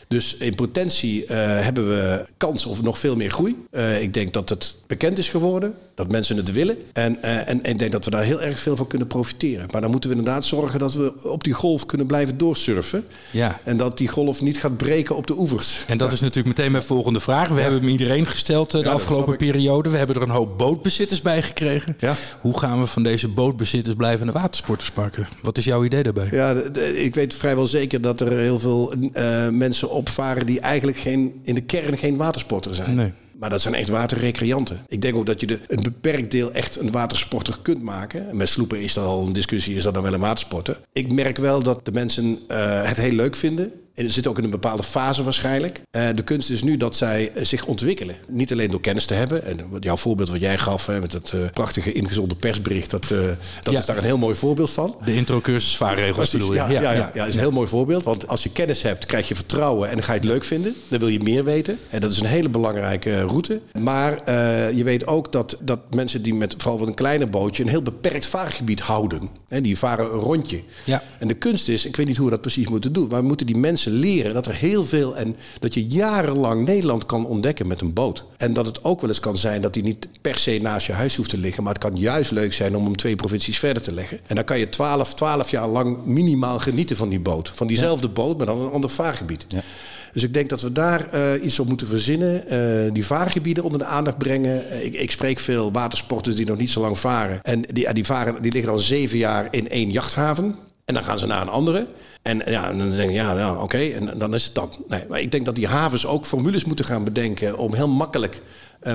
[0.08, 3.56] Dus in potentie hebben we kans op nog veel meer groei.
[4.00, 6.78] Ik denk dat het bekend is geworden, dat mensen het willen.
[6.94, 9.68] En, uh, en, en, ik denk dat we daar heel erg veel van kunnen profiteren.
[9.72, 13.06] Maar dan moeten we inderdaad zorgen dat we op die golf kunnen blijven doorsurfen.
[13.32, 13.60] Ja.
[13.64, 15.84] En dat die golf niet gaat breken op de oevers.
[15.88, 17.48] En dat is natuurlijk meteen mijn volgende vraag.
[17.48, 19.90] We hebben hem iedereen gesteld de afgelopen periode.
[19.90, 21.96] We hebben er een hoop bootbezitters bij gekregen.
[22.00, 22.16] Ja.
[22.42, 25.28] Hoe gaan we van deze bootbezitters blijven de watersporters pakken?
[25.42, 26.28] Wat is jouw idee daarbij?
[26.32, 26.56] Ja,
[26.96, 28.94] ik weet vrijwel zeker dat er heel veel
[29.52, 32.96] mensen op opvaren die eigenlijk geen, in de kern geen watersporter zijn.
[32.96, 33.12] Nee.
[33.44, 34.86] Maar dat zijn echt waterrecreanten.
[34.88, 38.38] Ik denk ook dat je de, een beperkt deel echt een watersporter kunt maken.
[38.38, 40.82] met sloepen is dat al een discussie, is dat dan wel een watersporter?
[40.92, 43.72] Ik merk wel dat de mensen uh, het heel leuk vinden.
[43.94, 45.82] En zit ook in een bepaalde fase waarschijnlijk.
[45.92, 48.16] Uh, de kunst is nu dat zij uh, zich ontwikkelen.
[48.28, 49.44] Niet alleen door kennis te hebben.
[49.44, 52.92] En jouw voorbeeld wat jij gaf hè, met dat uh, prachtige ingezonde persbericht.
[52.92, 53.80] Dat, dat ja.
[53.80, 54.96] is daar een heel mooi voorbeeld van.
[55.06, 56.58] De intro-cursus vaarregels bedoel je?
[56.58, 58.04] Ja, ja, ja, ja, ja, is een heel mooi voorbeeld.
[58.04, 60.76] Want als je kennis hebt, krijg je vertrouwen en dan ga je het leuk vinden.
[60.88, 61.80] Dan wil je meer weten.
[61.90, 63.62] En dat is een hele belangrijke route.
[63.80, 64.32] Maar
[64.76, 67.64] je weet ook dat, dat mensen die met vooral wat een kleiner bootje...
[67.64, 69.30] een heel beperkt vaargebied houden.
[69.48, 70.64] En die varen een rondje.
[70.84, 71.04] Ja.
[71.20, 73.08] En de kunst is, ik weet niet hoe we dat precies moeten doen.
[73.08, 77.06] Maar we moeten die mensen leren dat er heel veel en dat je jarenlang Nederland
[77.06, 78.26] kan ontdekken met een boot.
[78.38, 80.94] En dat het ook wel eens kan zijn dat die niet per se naast je
[80.94, 83.84] huis hoeft te liggen, maar het kan juist leuk zijn om hem twee provincies verder
[83.84, 84.20] te leggen.
[84.28, 87.52] En dan kan je 12, 12 jaar lang minimaal genieten van die boot.
[87.56, 89.46] Van diezelfde boot, maar dan een ander vaargebied.
[89.48, 89.62] Ja.
[90.14, 92.44] Dus ik denk dat we daar uh, iets op moeten verzinnen.
[92.54, 94.66] Uh, die vaargebieden onder de aandacht brengen.
[94.66, 97.40] Uh, ik, ik, spreek veel watersporters die nog niet zo lang varen.
[97.42, 100.56] En die, die, varen, die liggen al zeven jaar in één jachthaven.
[100.86, 101.88] En dan gaan ze naar een andere.
[102.24, 104.80] En ja, en dan denk je, ja, ja oké, en dan is het dat.
[104.88, 108.42] Nee, maar ik denk dat die havens ook formules moeten gaan bedenken om heel makkelijk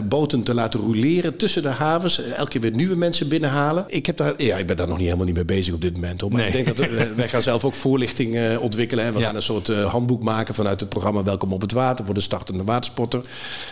[0.04, 2.20] boten te laten roleren tussen de havens.
[2.20, 3.84] Uh, elke keer weer nieuwe mensen binnenhalen.
[3.86, 5.94] Ik, heb daar, ja, ik ben daar nog niet helemaal niet mee bezig op dit
[5.94, 6.20] moment.
[6.20, 6.32] Hoor.
[6.32, 9.04] Maar ik denk dat we, wij gaan zelf ook voorlichting ontwikkelen.
[9.04, 9.12] Hè.
[9.12, 12.20] We gaan een soort handboek maken vanuit het programma Welkom op het Water voor de
[12.20, 13.20] startende watersporter.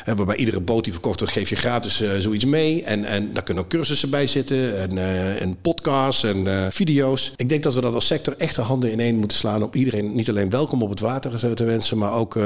[0.05, 2.85] waarbij iedere boot die verkocht wordt, geef je gratis zoiets mee.
[2.85, 4.81] En, en daar kunnen ook cursussen bij zitten.
[4.81, 4.99] En,
[5.41, 7.33] en podcasts en video's.
[7.37, 10.15] Ik denk dat we dat als sector echt de handen ineen moeten slaan om iedereen
[10.15, 12.39] niet alleen welkom op het water te wensen, maar ook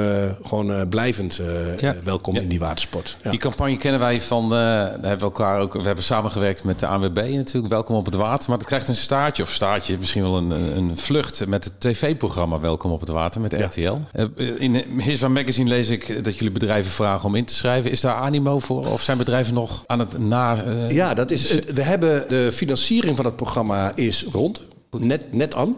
[0.43, 1.41] gewoon blijvend
[1.81, 1.97] ja.
[2.05, 3.17] welkom in die watersport.
[3.31, 4.59] Die campagne kennen wij van, uh,
[4.89, 8.49] hebben we elkaar ook, we hebben samengewerkt met de ANWB natuurlijk, Welkom op het Water.
[8.49, 12.61] Maar dat krijgt een staartje, of staartje, misschien wel een, een vlucht met het tv-programma
[12.61, 13.81] Welkom op het Water met RTL.
[13.81, 13.99] Ja.
[14.37, 17.91] Uh, in Hiswa Magazine lees ik dat jullie bedrijven vragen om in te schrijven.
[17.91, 20.67] Is daar animo voor of zijn bedrijven nog aan het na...
[20.67, 24.63] Uh, ja, dat is, we hebben de financiering van het programma is rond.
[24.91, 25.77] Net, net aan.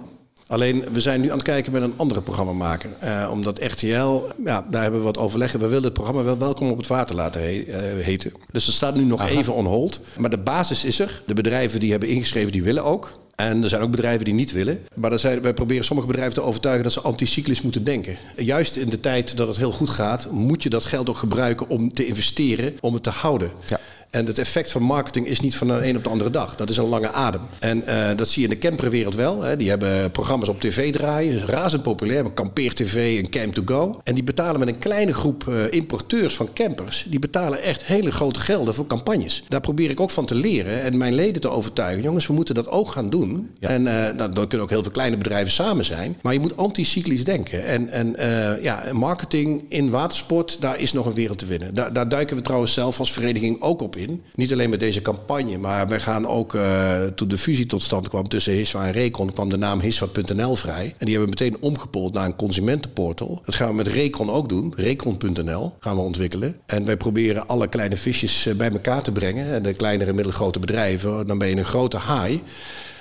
[0.53, 2.90] Alleen we zijn nu aan het kijken met een andere programmamaker.
[3.05, 5.61] Uh, omdat RTL, ja, daar hebben we wat overleggen.
[5.61, 8.32] We willen het programma wel welkom op het water laten he uh, heten.
[8.50, 10.00] Dus dat staat nu nog even on hold.
[10.18, 11.22] Maar de basis is er.
[11.26, 13.18] De bedrijven die hebben ingeschreven, die willen ook.
[13.34, 14.86] En er zijn ook bedrijven die niet willen.
[14.94, 18.18] Maar zijn, wij proberen sommige bedrijven te overtuigen dat ze anticyclisch moeten denken.
[18.36, 21.68] Juist in de tijd dat het heel goed gaat, moet je dat geld ook gebruiken
[21.68, 23.50] om te investeren, om het te houden.
[23.66, 23.80] Ja.
[24.12, 26.54] En het effect van marketing is niet van de een op de andere dag.
[26.56, 27.40] Dat is een lange adem.
[27.58, 29.42] En uh, dat zie je in de camperwereld wel.
[29.42, 29.56] Hè.
[29.56, 31.46] Die hebben programma's op tv draaien.
[31.46, 32.30] Razend populair.
[32.30, 34.00] Kampeer TV en Camp to Go.
[34.04, 37.06] En die betalen met een kleine groep uh, importeurs van campers.
[37.08, 39.44] Die betalen echt hele grote gelden voor campagnes.
[39.48, 40.82] Daar probeer ik ook van te leren.
[40.82, 42.02] En mijn leden te overtuigen.
[42.02, 43.50] Jongens, we moeten dat ook gaan doen.
[43.58, 43.68] Ja.
[43.68, 46.18] En uh, nou, dan kunnen ook heel veel kleine bedrijven samen zijn.
[46.22, 47.64] Maar je moet anticyclisch denken.
[47.64, 48.16] En, en
[48.62, 51.74] ja, marketing in watersport, daar is nog een wereld te winnen.
[51.74, 54.01] Daar, daar duiken we trouwens zelf als vereniging ook op in.
[54.34, 58.09] Niet alleen met deze campagne, maar wij gaan ook, uh, toen de fusie tot stand
[58.09, 60.94] kwam tussen Hiswa en Recon, kwam de naam hiswa.nl vrij.
[60.98, 63.40] En die hebben we meteen omgepoeld naar een consumentenportal.
[63.44, 64.72] Dat gaan we met Recon ook doen.
[64.76, 66.57] Recon.nl gaan we ontwikkelen.
[66.66, 69.62] En wij proberen alle kleine visjes eh, bij elkaar te brengen.
[69.62, 71.26] De kleinere en middelgrote bedrijven.
[71.26, 72.42] Dan ben je een grote haai.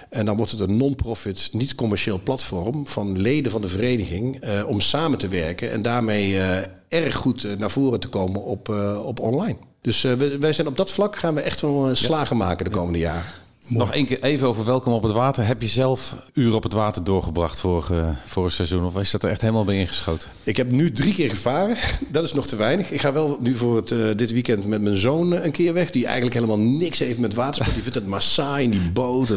[0.09, 4.79] En dan wordt het een non-profit, niet-commercieel platform van leden van de vereniging eh, om
[4.79, 9.05] samen te werken en daarmee eh, erg goed eh, naar voren te komen op, eh,
[9.05, 9.57] op online.
[9.81, 12.71] Dus eh, wij zijn op dat vlak gaan we echt wel eh, slagen maken de
[12.71, 13.40] komende jaren.
[13.73, 15.45] Nog één keer even over welkom op het water.
[15.45, 18.85] Heb je zelf uren op het water doorgebracht vorig, eh, vorig seizoen?
[18.85, 20.27] Of is dat er echt helemaal bij ingeschoten?
[20.43, 21.75] Ik heb nu drie keer gevaren.
[22.11, 22.91] Dat is nog te weinig.
[22.91, 25.73] Ik ga wel nu voor het, eh, dit weekend met mijn zoon eh, een keer
[25.73, 25.91] weg.
[25.91, 27.73] Die eigenlijk helemaal niks heeft met watersport.
[27.73, 29.27] Die vindt het maar saai in die boot.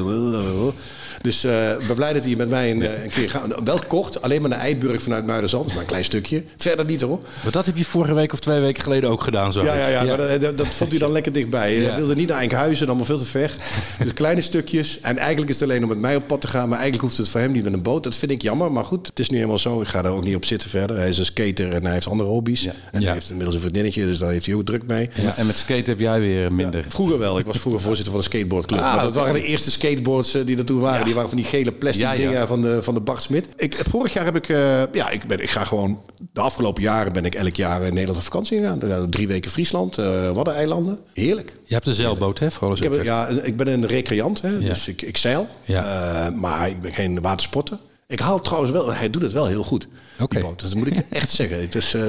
[1.22, 3.60] Dus eh, ik ben blij dat hij met mij een, een keer gaat.
[3.64, 5.66] Wel kort, alleen maar naar Eiburg vanuit Muiderzand.
[5.66, 6.44] Maar een klein stukje.
[6.56, 7.20] Verder niet hoor.
[7.42, 9.64] Maar dat heb je vorige week of twee weken geleden ook gedaan zo.
[9.64, 11.74] Ja, ja, ja, maar dat, dat- vond hij dan lekker dichtbij.
[11.74, 11.96] Hij Ja.
[11.96, 13.54] wilde niet naar Enkhuizen, allemaal veel te ver.
[14.02, 15.00] Dus kleine stukjes.
[15.00, 16.68] En eigenlijk is het alleen om met mij op pad te gaan.
[16.68, 18.02] Maar eigenlijk hoeft het voor hem niet met een boot.
[18.02, 18.72] Dat vind ik jammer.
[18.72, 19.80] Maar goed, het is nu helemaal zo.
[19.80, 20.96] Ik ga daar ook niet op zitten verder.
[20.96, 22.64] Hij is een skater en hij heeft andere hobby's.
[22.66, 23.04] En Ja.
[23.04, 25.10] hij heeft inmiddels een vriendinnetje, dus daar heeft hij ook druk mee.
[25.14, 26.84] Ja, en met skate heb jij weer minder.
[26.88, 27.38] Vroeger wel.
[27.38, 28.80] Ik was vroeger voorzitter van de skateboardclub.
[28.80, 31.04] Ah, maar dat waren de eerste skateboards eh, die er toen waren.
[31.04, 32.16] Die waren van die gele plastic Ja, ja.
[32.28, 33.44] dingen van de, van de Bart Smit.
[33.56, 34.48] Ik, vorig jaar heb ik...
[34.48, 36.00] eh, ja, ik, ben, ik ga gewoon...
[36.32, 39.10] De afgelopen jaren ben ik elk jaar in Nederland op vakantie gegaan.
[39.10, 40.98] Drie weken Friesland, eh Waddeneilanden.
[41.12, 41.56] Heerlijk.
[41.66, 42.50] Je hebt een zeilboot, hè?
[42.50, 44.58] Voor Ik, heb, ja, ik ben een recreant, hè, Ja.
[44.58, 45.48] dus ik, ik zeil.
[45.62, 45.84] Ja.
[46.26, 47.78] Eh, maar ik ben geen watersporter.
[48.06, 49.86] Ik haal trouwens wel, hij doet het wel heel goed.
[50.20, 50.34] Oké.
[50.36, 50.60] die boot.
[50.62, 51.60] Dat moet ik echt zeggen.
[51.60, 52.02] Het is, eh,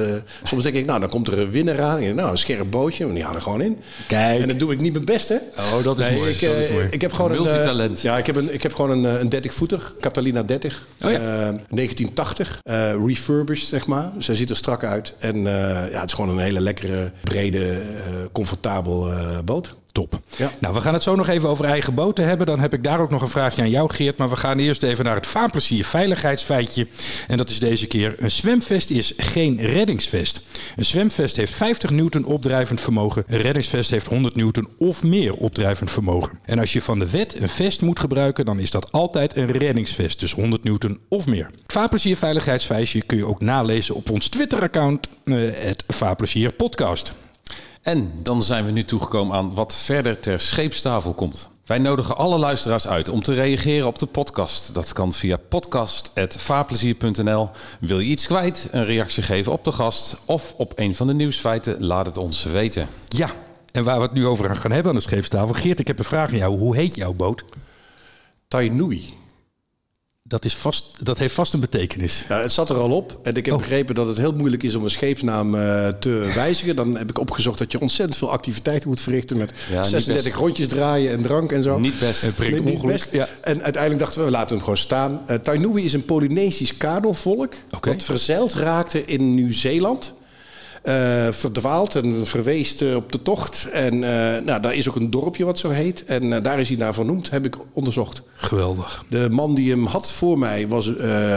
[0.44, 2.14] soms denk ik, nou, dan komt er een winnaar aan.
[2.14, 3.78] Nou, een scherp bootje, maar die haal er gewoon in.
[4.06, 4.40] Kijk.
[4.42, 5.36] En dan doe ik niet mijn best, hè?
[5.58, 6.86] Oh, dat is mooi, Ik, dat is eh, mooi.
[6.90, 7.46] ik heb gewoon een...
[7.86, 9.92] eh, ja, ik heb, een, ik heb gewoon een, een 30-voeter.
[10.00, 10.86] Catalina 30.
[11.04, 11.16] Oh ja.
[11.16, 11.22] Eh,
[11.68, 12.58] 1980.
[12.62, 14.12] eh, refurbished, zeg maar.
[14.14, 15.14] Dus hij ziet er strak uit.
[15.18, 19.10] En eh, ja, het is gewoon een hele lekkere, brede, eh, comfortabel
[19.44, 19.74] boot.
[19.96, 20.20] Top.
[20.36, 20.52] Ja.
[20.58, 22.46] Nou, we gaan het zo nog even over eigen boten hebben.
[22.46, 24.18] Dan heb ik daar ook nog een vraagje aan jou, Geert.
[24.18, 26.86] Maar we gaan eerst even naar het vaarplezier veiligheidsfeitje.
[27.28, 30.42] En dat is deze keer: een zwemvest is geen reddingsvest.
[30.76, 33.24] Een zwemvest heeft 50 newton opdrijvend vermogen.
[33.26, 36.38] Een reddingsvest heeft 100 newton of meer opdrijvend vermogen.
[36.44, 39.50] En als je van de wet een vest moet gebruiken, dan is dat altijd een
[39.50, 40.20] reddingsvest.
[40.20, 41.46] Dus 100 newton of meer.
[41.46, 47.14] Het vaarplezier veiligheidsfeitje kun je ook nalezen op ons Twitter-account, eh, het Vaarplezier Podcast.
[47.86, 51.48] En dan zijn we nu toegekomen aan wat verder ter scheepstafel komt.
[51.64, 54.74] Wij nodigen alle luisteraars uit om te reageren op de podcast.
[54.74, 57.50] Dat kan via podcast.vaarplezier.nl.
[57.80, 61.14] Wil je iets kwijt, een reactie geven op de gast of op een van de
[61.14, 62.88] nieuwsfeiten, laat het ons weten.
[63.08, 63.30] Ja,
[63.72, 65.54] en waar we het nu over gaan hebben aan de scheepstafel.
[65.54, 66.58] Geert, ik heb een vraag aan jou.
[66.58, 67.44] Hoe heet jouw boot?
[68.48, 69.14] Tainui.
[70.28, 72.24] Dat, is vast, dat heeft vast een betekenis.
[72.28, 73.18] Ja, het zat er al op.
[73.22, 73.60] En ik heb Oh.
[73.60, 76.76] begrepen dat het heel moeilijk is om een scheepsnaam eh, te wijzigen.
[76.76, 79.36] Dan heb ik opgezocht dat je ontzettend veel activiteiten moet verrichten.
[79.36, 80.36] Met Ja, niet 36 best.
[80.44, 81.78] rondjes draaien en drank en zo.
[81.78, 82.22] Niet best.
[82.22, 82.94] Het brengt Nee, niet ongeluk.
[82.96, 83.12] best.
[83.12, 83.28] Ja.
[83.40, 85.20] En uiteindelijk dachten we, we laten hem gewoon staan.
[85.26, 87.52] Eh Tainui is een Polynesisch kanovolk.
[87.70, 87.90] Oké.
[87.90, 90.14] Dat verzeild raakte in Nieuw-Zeeland.
[90.86, 93.68] Eh, verdwaald en verweest eh, op de tocht.
[93.72, 96.04] En eh, nou, daar is ook een dorpje wat zo heet.
[96.04, 98.22] En daar is hij naar vernoemd, heb ik onderzocht.
[98.34, 99.04] Geweldig.
[99.08, 100.92] De man die hem had voor mij was,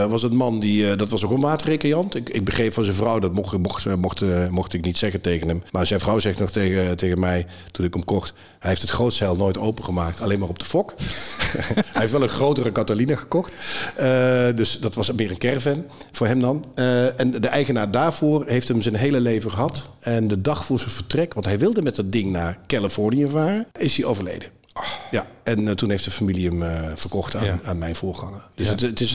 [0.10, 0.96] was een man die.
[0.96, 2.16] dat was ook een waterrecreant.
[2.16, 5.48] Ik, ik begreep van zijn vrouw, dat mocht, mocht, mocht, mocht ik niet zeggen tegen
[5.48, 5.64] hem.
[5.72, 8.34] Maar zijn vrouw zegt nog tegen, tegen mij toen ik hem kocht.
[8.60, 10.94] Hij heeft het grootzeil nooit opengemaakt, alleen maar op de fok.
[11.94, 13.52] hij heeft wel een grotere Catalina gekocht.
[13.96, 16.66] Eh, dus dat was meer een caravan voor hem dan.
[16.76, 19.90] Eh, en de eigenaar daarvoor heeft hem zijn hele leven gehad.
[20.00, 23.68] En de dag voor zijn vertrek, want hij wilde met dat ding naar Californië varen,
[23.78, 24.50] is hij overleden.
[25.12, 27.60] Ja, en eh, toen heeft de familie hem verkocht aan, Ja.
[27.64, 28.46] aan mijn voorganger.
[28.56, 28.72] Dus Ja.
[28.72, 29.12] het, het is,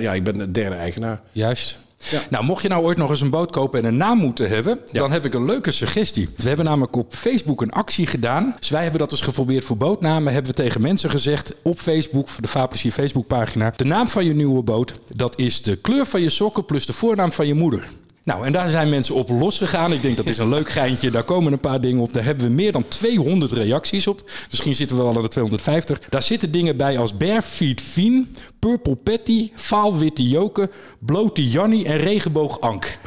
[0.00, 1.20] ja, ik ben de derde eigenaar.
[1.32, 1.78] Juist.
[2.10, 2.20] Ja.
[2.30, 4.80] Nou, mocht je nou ooit nog eens een boot kopen en een naam moeten hebben,
[4.92, 5.00] Ja.
[5.00, 6.28] dan heb ik een leuke suggestie.
[6.36, 8.54] We hebben namelijk op Facebook een actie gedaan.
[8.58, 10.32] Dus wij hebben dat eens geprobeerd voor bootnamen.
[10.32, 13.72] Hebben we tegen mensen gezegd op Facebook, voor de Vaarplezier Facebookpagina.
[13.76, 16.92] De naam van je nieuwe boot, dat is de kleur van je sokken plus de
[16.92, 17.88] voornaam van je moeder.
[18.28, 19.92] Nou, en daar zijn mensen op losgegaan.
[19.92, 21.10] Ik denk dat is een leuk geintje.
[21.10, 22.12] Daar komen een paar dingen op.
[22.12, 24.30] Daar hebben we meer dan 200 reacties op.
[24.50, 26.00] Misschien zitten we wel aan de 250.
[26.08, 32.60] Daar zitten dingen bij als Barefeet Fien, Purple Patty, Vaalwitte Joke, Blote Jannie en Regenboog
[32.60, 32.98] Ank.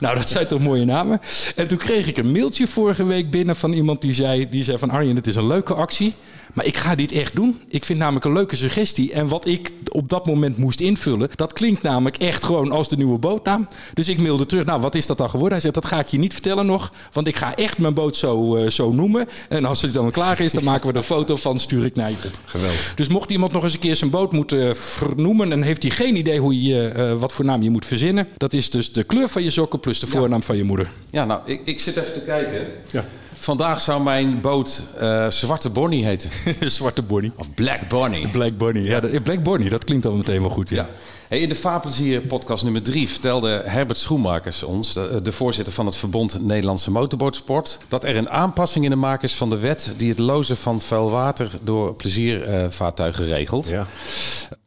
[0.00, 1.20] Nou, dat zijn toch mooie namen.
[1.56, 4.78] En toen kreeg ik een mailtje vorige week binnen van iemand die zei, die zei
[4.78, 6.14] van Arjen, het is een leuke actie.
[6.52, 7.60] Maar ik ga dit echt doen.
[7.68, 9.12] Ik vind namelijk een leuke suggestie.
[9.12, 12.96] En wat ik op dat moment moest invullen, dat klinkt namelijk echt gewoon als de
[12.96, 13.68] nieuwe bootnaam.
[13.94, 15.52] Dus ik mailde terug, nou wat is dat dan geworden?
[15.52, 16.92] Hij zegt, dat ga ik je niet vertellen nog.
[17.12, 19.28] Want ik ga echt mijn boot zo, eh, zo noemen.
[19.48, 21.94] En als het dan klaar is, dan maken we er een foto van, stuur ik
[21.94, 22.38] naar je op.
[22.44, 22.92] Geweldig.
[22.94, 25.52] Dus mocht iemand nog eens een keer zijn boot moeten vernoemen...
[25.52, 28.28] en heeft hij geen idee hoe je, eh, wat voor naam je moet verzinnen...
[28.36, 30.90] dat is dus de kleur van je sokken plus de voornaam van je moeder.
[31.10, 32.66] Ja, nou, ik, ik zit even te kijken.
[32.90, 33.04] Ja.
[33.42, 36.30] Vandaag zou mijn boot uh, Zwarte Bonnie heten.
[36.70, 37.32] Zwarte Bonnie.
[37.36, 38.28] Of Black Bonnie.
[38.28, 38.82] Black Bonnie.
[38.82, 40.68] Ja, Black Bonnie, dat klinkt al meteen wel goed.
[40.68, 40.76] Ja.
[40.76, 40.88] ja.
[41.28, 45.86] Hey, in de Vaarplezier podcast nummer 3 vertelde Herbert Schoenmakers ons, de, de, voorzitter van
[45.86, 49.92] het Verbond Nederlandse Motorbootsport, dat er een aanpassing in de maak is van de wet
[49.96, 53.68] die het lozen van vuil water door pleziervaartuigen uh, regelt.
[53.68, 53.86] Ja.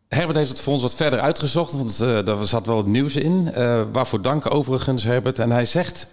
[0.08, 3.16] Herbert heeft het voor ons wat verder uitgezocht, want uh, daar zat wel het nieuws
[3.16, 3.52] in.
[3.92, 5.40] Waarvoor dank overigens, Herbert.
[5.40, 6.08] En hij zegt.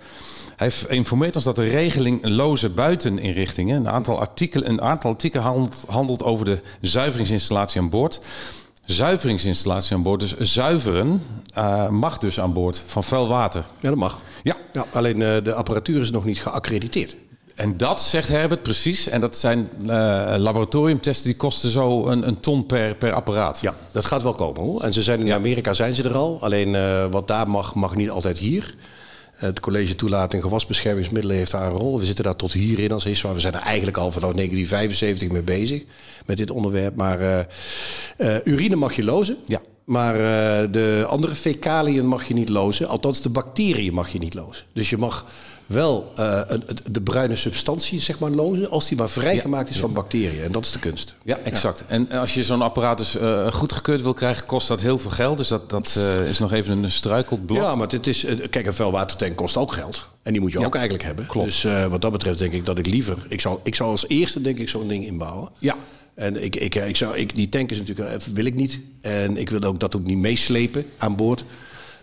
[0.60, 6.22] Hij informeert ons dat de regeling loze buiteninrichtingen, een aantal artikelen, een aantal artikelen handelt,
[6.22, 8.20] over de zuiveringsinstallatie aan boord.
[8.84, 11.22] Zuiveringsinstallatie aan boord, dus zuiveren,
[11.58, 13.64] uh, mag dus aan boord van vuil water.
[13.80, 14.22] Ja, dat mag.
[14.42, 14.56] Ja.
[14.72, 17.16] ja alleen uh, de apparatuur is nog niet geaccrediteerd.
[17.54, 19.08] En dat zegt Herbert precies.
[19.08, 19.86] En dat zijn uh,
[20.36, 23.60] laboratoriumtesten die kosten zo een, een, ton per, per apparaat.
[23.60, 24.82] Ja, dat gaat wel komen hoor.
[24.82, 25.34] En ze zijn in ja.
[25.34, 26.38] Amerika zijn ze er al.
[26.40, 26.76] Alleen
[27.10, 28.74] wat daar mag, mag niet altijd hier.
[29.40, 31.98] Het college toelating gewasbeschermingsmiddelen heeft daar een rol.
[31.98, 33.22] We zitten daar tot hierin als is.
[33.22, 35.82] We zijn er eigenlijk al vanaf 1975 mee bezig
[36.26, 36.96] met dit onderwerp.
[36.96, 37.38] Maar uh,
[38.18, 39.36] uh, urine mag je lozen.
[39.46, 39.60] Ja.
[39.84, 42.88] Maar uh, de andere fecaliën mag je niet lozen.
[42.88, 44.64] Althans, de bacteriën mag je niet lozen.
[44.72, 45.26] Dus je mag
[45.70, 49.92] wel uh, een, de bruine substantie zeg maar lozen als die maar vrijgemaakt is van
[49.92, 50.42] bacteriën.
[50.42, 51.14] En dat is de kunst.
[51.24, 51.84] Ja, exact.
[51.86, 55.38] En als je zo'n apparaat dus uh, goedgekeurd wil krijgen, kost dat heel veel geld.
[55.38, 57.58] Dus dat, dat uh, is nog even een struikelblok.
[57.58, 60.08] Ja, maar dit is, kijk, een vuilwatertank kost ook geld.
[60.22, 60.66] En die moet je ja.
[60.66, 61.26] ook eigenlijk hebben.
[61.26, 61.46] Klopt.
[61.46, 63.16] Dus wat dat betreft denk ik dat ik liever...
[63.28, 65.48] Ik zou, ik zou als eerste denk ik zo'n ding inbouwen.
[65.58, 65.76] Ja.
[66.14, 68.80] En ik, ik, ik zou, ik, die tank is natuurlijk, wil ik niet.
[69.00, 71.44] En ik wil ook dat ook niet meeslepen aan boord.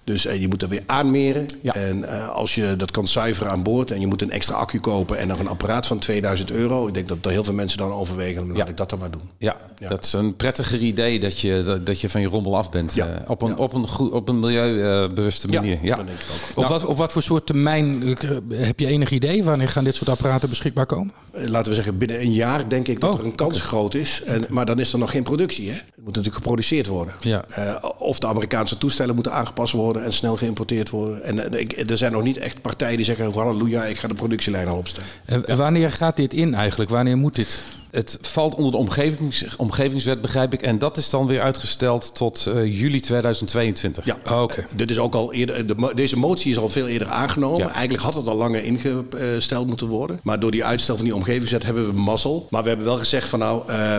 [0.08, 1.45] Dus eh, je moet er weer aanmeren.
[1.62, 1.74] Ja.
[1.74, 4.80] En uh, als je dat kan zuiveren aan boord en je moet een extra accu
[4.80, 6.88] kopen en nog een apparaat van 2000 euro.
[6.88, 8.36] Ik denk dat er heel veel mensen dan overwegen.
[8.36, 8.58] Dan ja.
[8.58, 9.22] laat ik dat dan maar doen.
[9.38, 12.58] Ja, ja, dat is een prettiger idee dat je, dat, dat je van je rommel
[12.58, 12.97] af bent.
[12.97, 15.80] Uh, op, een, op, een goed, op een milieubewuste manier.
[15.82, 16.49] Ja, dat denk ik ook.
[16.49, 18.18] Op, nou, wat, op wat voor soort termijn
[18.49, 19.43] heb je enig idee?
[19.43, 21.14] Wanneer gaan dit soort apparaten beschikbaar komen?
[21.45, 23.67] Laten we zeggen, binnen een jaar denk ik dat oh, er een kans okay.
[23.67, 24.23] groot is.
[24.23, 25.69] En, maar dan is er nog geen productie.
[25.69, 25.75] Hè?
[25.75, 27.15] Het moet natuurlijk geproduceerd worden.
[27.19, 27.45] Ja.
[27.59, 31.23] Uh, of de Amerikaanse toestellen moeten aangepast worden en snel geïmporteerd worden.
[31.23, 34.67] En uh, er zijn nog niet echt partijen die zeggen: halleluja, ik ga de productielijn
[34.67, 35.09] al opstellen.
[35.25, 35.55] En ja.
[35.55, 36.89] wanneer gaat dit in eigenlijk?
[36.89, 37.61] Wanneer moet dit?
[37.91, 40.61] Het valt onder de omgevings, omgevingswet, begrijp ik.
[40.61, 44.05] En dat is dan weer uitgesteld tot uh, juli 2022.
[44.05, 44.53] Ja, oh, oké.
[44.53, 44.65] Okay.
[44.75, 45.67] Dit is ook al eerder.
[45.67, 47.59] De, deze motie is al veel eerder aangenomen.
[47.59, 47.73] Ja.
[47.73, 50.19] Eigenlijk had het al langer ingesteld moeten worden.
[50.23, 52.47] Maar door die uitstel van die omgevingswet hebben we mazzel.
[52.49, 53.71] Maar we hebben wel gezegd van nou.
[53.71, 53.97] Uh,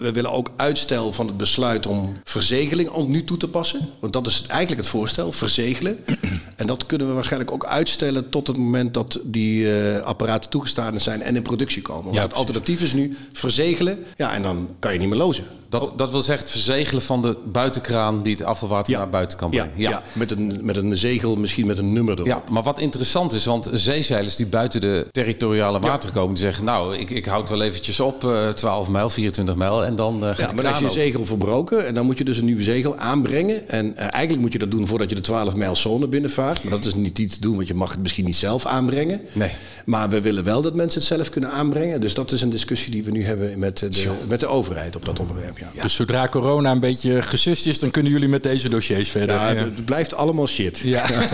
[0.00, 3.88] we willen ook uitstel van het besluit om verzegeling al nu toe te passen.
[3.98, 5.98] Want dat is eigenlijk het voorstel, verzegelen.
[6.56, 11.00] En dat kunnen we waarschijnlijk ook uitstellen tot het moment dat die uh, apparaten toegestaan
[11.00, 12.12] zijn en in productie komen.
[12.12, 14.04] Ja, het alternatief is nu verzegelen.
[14.16, 15.44] Ja, en dan kan je niet meer lozen.
[15.70, 18.98] Dat, dat wil zeggen het verzegelen van de buitenkraan die het afvalwater ja.
[18.98, 19.72] naar buiten kan brengen.
[19.76, 19.90] Ja, ja.
[19.90, 22.26] ja, Met, een, met een zegel, misschien met een nummer erop.
[22.26, 26.64] Ja, maar wat interessant is, want zeezeilers die buiten de territoriale water komen, die zeggen
[26.64, 30.36] nou, ik, ik houd wel eventjes op uh, 12 mijl, 24 mijl en dan uh,
[30.36, 32.96] Ja, maar dan is je zegel verbroken en dan moet je dus een nieuwe zegel
[32.96, 33.68] aanbrengen.
[33.68, 36.62] En uh, eigenlijk moet je dat doen voordat je de 12 mijl zone binnenvaart.
[36.62, 39.20] Maar dat is niet iets te doen, want je mag het misschien niet zelf aanbrengen.
[39.32, 39.50] Nee.
[39.84, 42.00] Maar we willen wel dat mensen het zelf kunnen aanbrengen.
[42.00, 45.04] Dus dat is een discussie die we nu hebben met de, met de overheid op
[45.04, 45.58] dat onderwerp.
[45.60, 45.70] Ja.
[45.74, 45.82] Ja.
[45.82, 49.36] Dus zodra corona een beetje gesust is, dan kunnen jullie met deze dossiers verder.
[49.36, 50.78] Ja, het, het blijft allemaal shit.
[50.78, 51.06] Ja.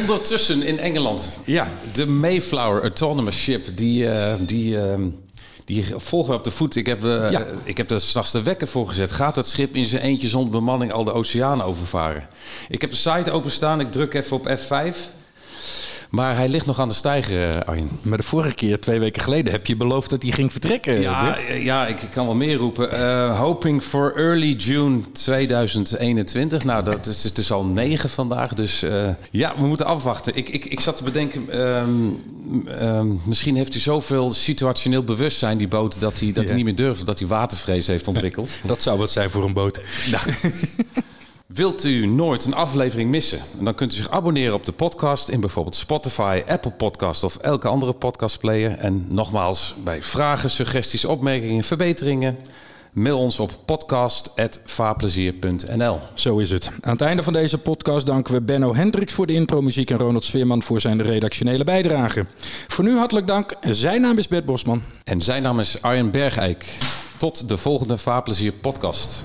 [0.00, 1.38] Ondertussen in Engeland.
[1.44, 1.70] Ja.
[1.92, 4.94] De Mayflower Autonomous Ship, die, uh, die, uh,
[5.64, 6.76] die volgen we op de voet.
[6.76, 7.46] Ik heb, uh, ja.
[7.64, 9.10] ik heb er s'nachts de wekker voor gezet.
[9.10, 12.28] Gaat het schip in zijn eentje zonder bemanning al de oceaan overvaren?
[12.68, 14.96] Ik heb de site openstaan, ik druk even op F5.
[16.14, 17.88] Maar hij ligt nog aan de stijger, Arjen.
[18.02, 21.00] Maar de vorige keer, twee weken geleden, heb je beloofd dat hij ging vertrekken.
[21.00, 22.94] Ja, ja ik, ik, kan wel meer roepen.
[22.94, 26.64] Uh, hoping for early June 2021.
[26.64, 28.54] Nou, dat is, het is al negen vandaag.
[28.54, 30.36] Dus uh, ja, we moeten afwachten.
[30.36, 32.22] Ik, ik, ik zat te bedenken, um,
[32.82, 36.48] um, misschien heeft hij zoveel situationeel bewustzijn, die boot, dat hij, dat ja.
[36.48, 37.06] hij niet meer durft.
[37.06, 38.50] Dat hij watervrees heeft ontwikkeld.
[38.66, 39.80] dat zou wat zijn voor een boot.
[40.10, 40.22] Nou.
[41.46, 43.38] Wilt u nooit een aflevering missen?
[43.60, 47.68] Dan kunt u zich abonneren op de podcast in bijvoorbeeld Spotify, Apple Podcast of elke
[47.68, 48.78] andere podcastplayer.
[48.78, 52.36] En nogmaals, bij vragen, suggesties, opmerkingen, verbeteringen,
[52.92, 56.00] mail ons op podcast.vaarplezier.nl.
[56.14, 56.70] Zo is het.
[56.80, 60.24] Aan het einde van deze podcast danken we Benno Hendricks voor de intromuziek en Ronald
[60.24, 62.26] Sveerman voor zijn redactionele bijdrage.
[62.68, 63.54] Voor nu hartelijk dank.
[63.60, 64.82] Zijn naam is Bert Bosman.
[65.02, 66.78] En zijn naam is Arjen Bergijk.
[67.16, 69.24] Tot de volgende Vaarplezier podcast.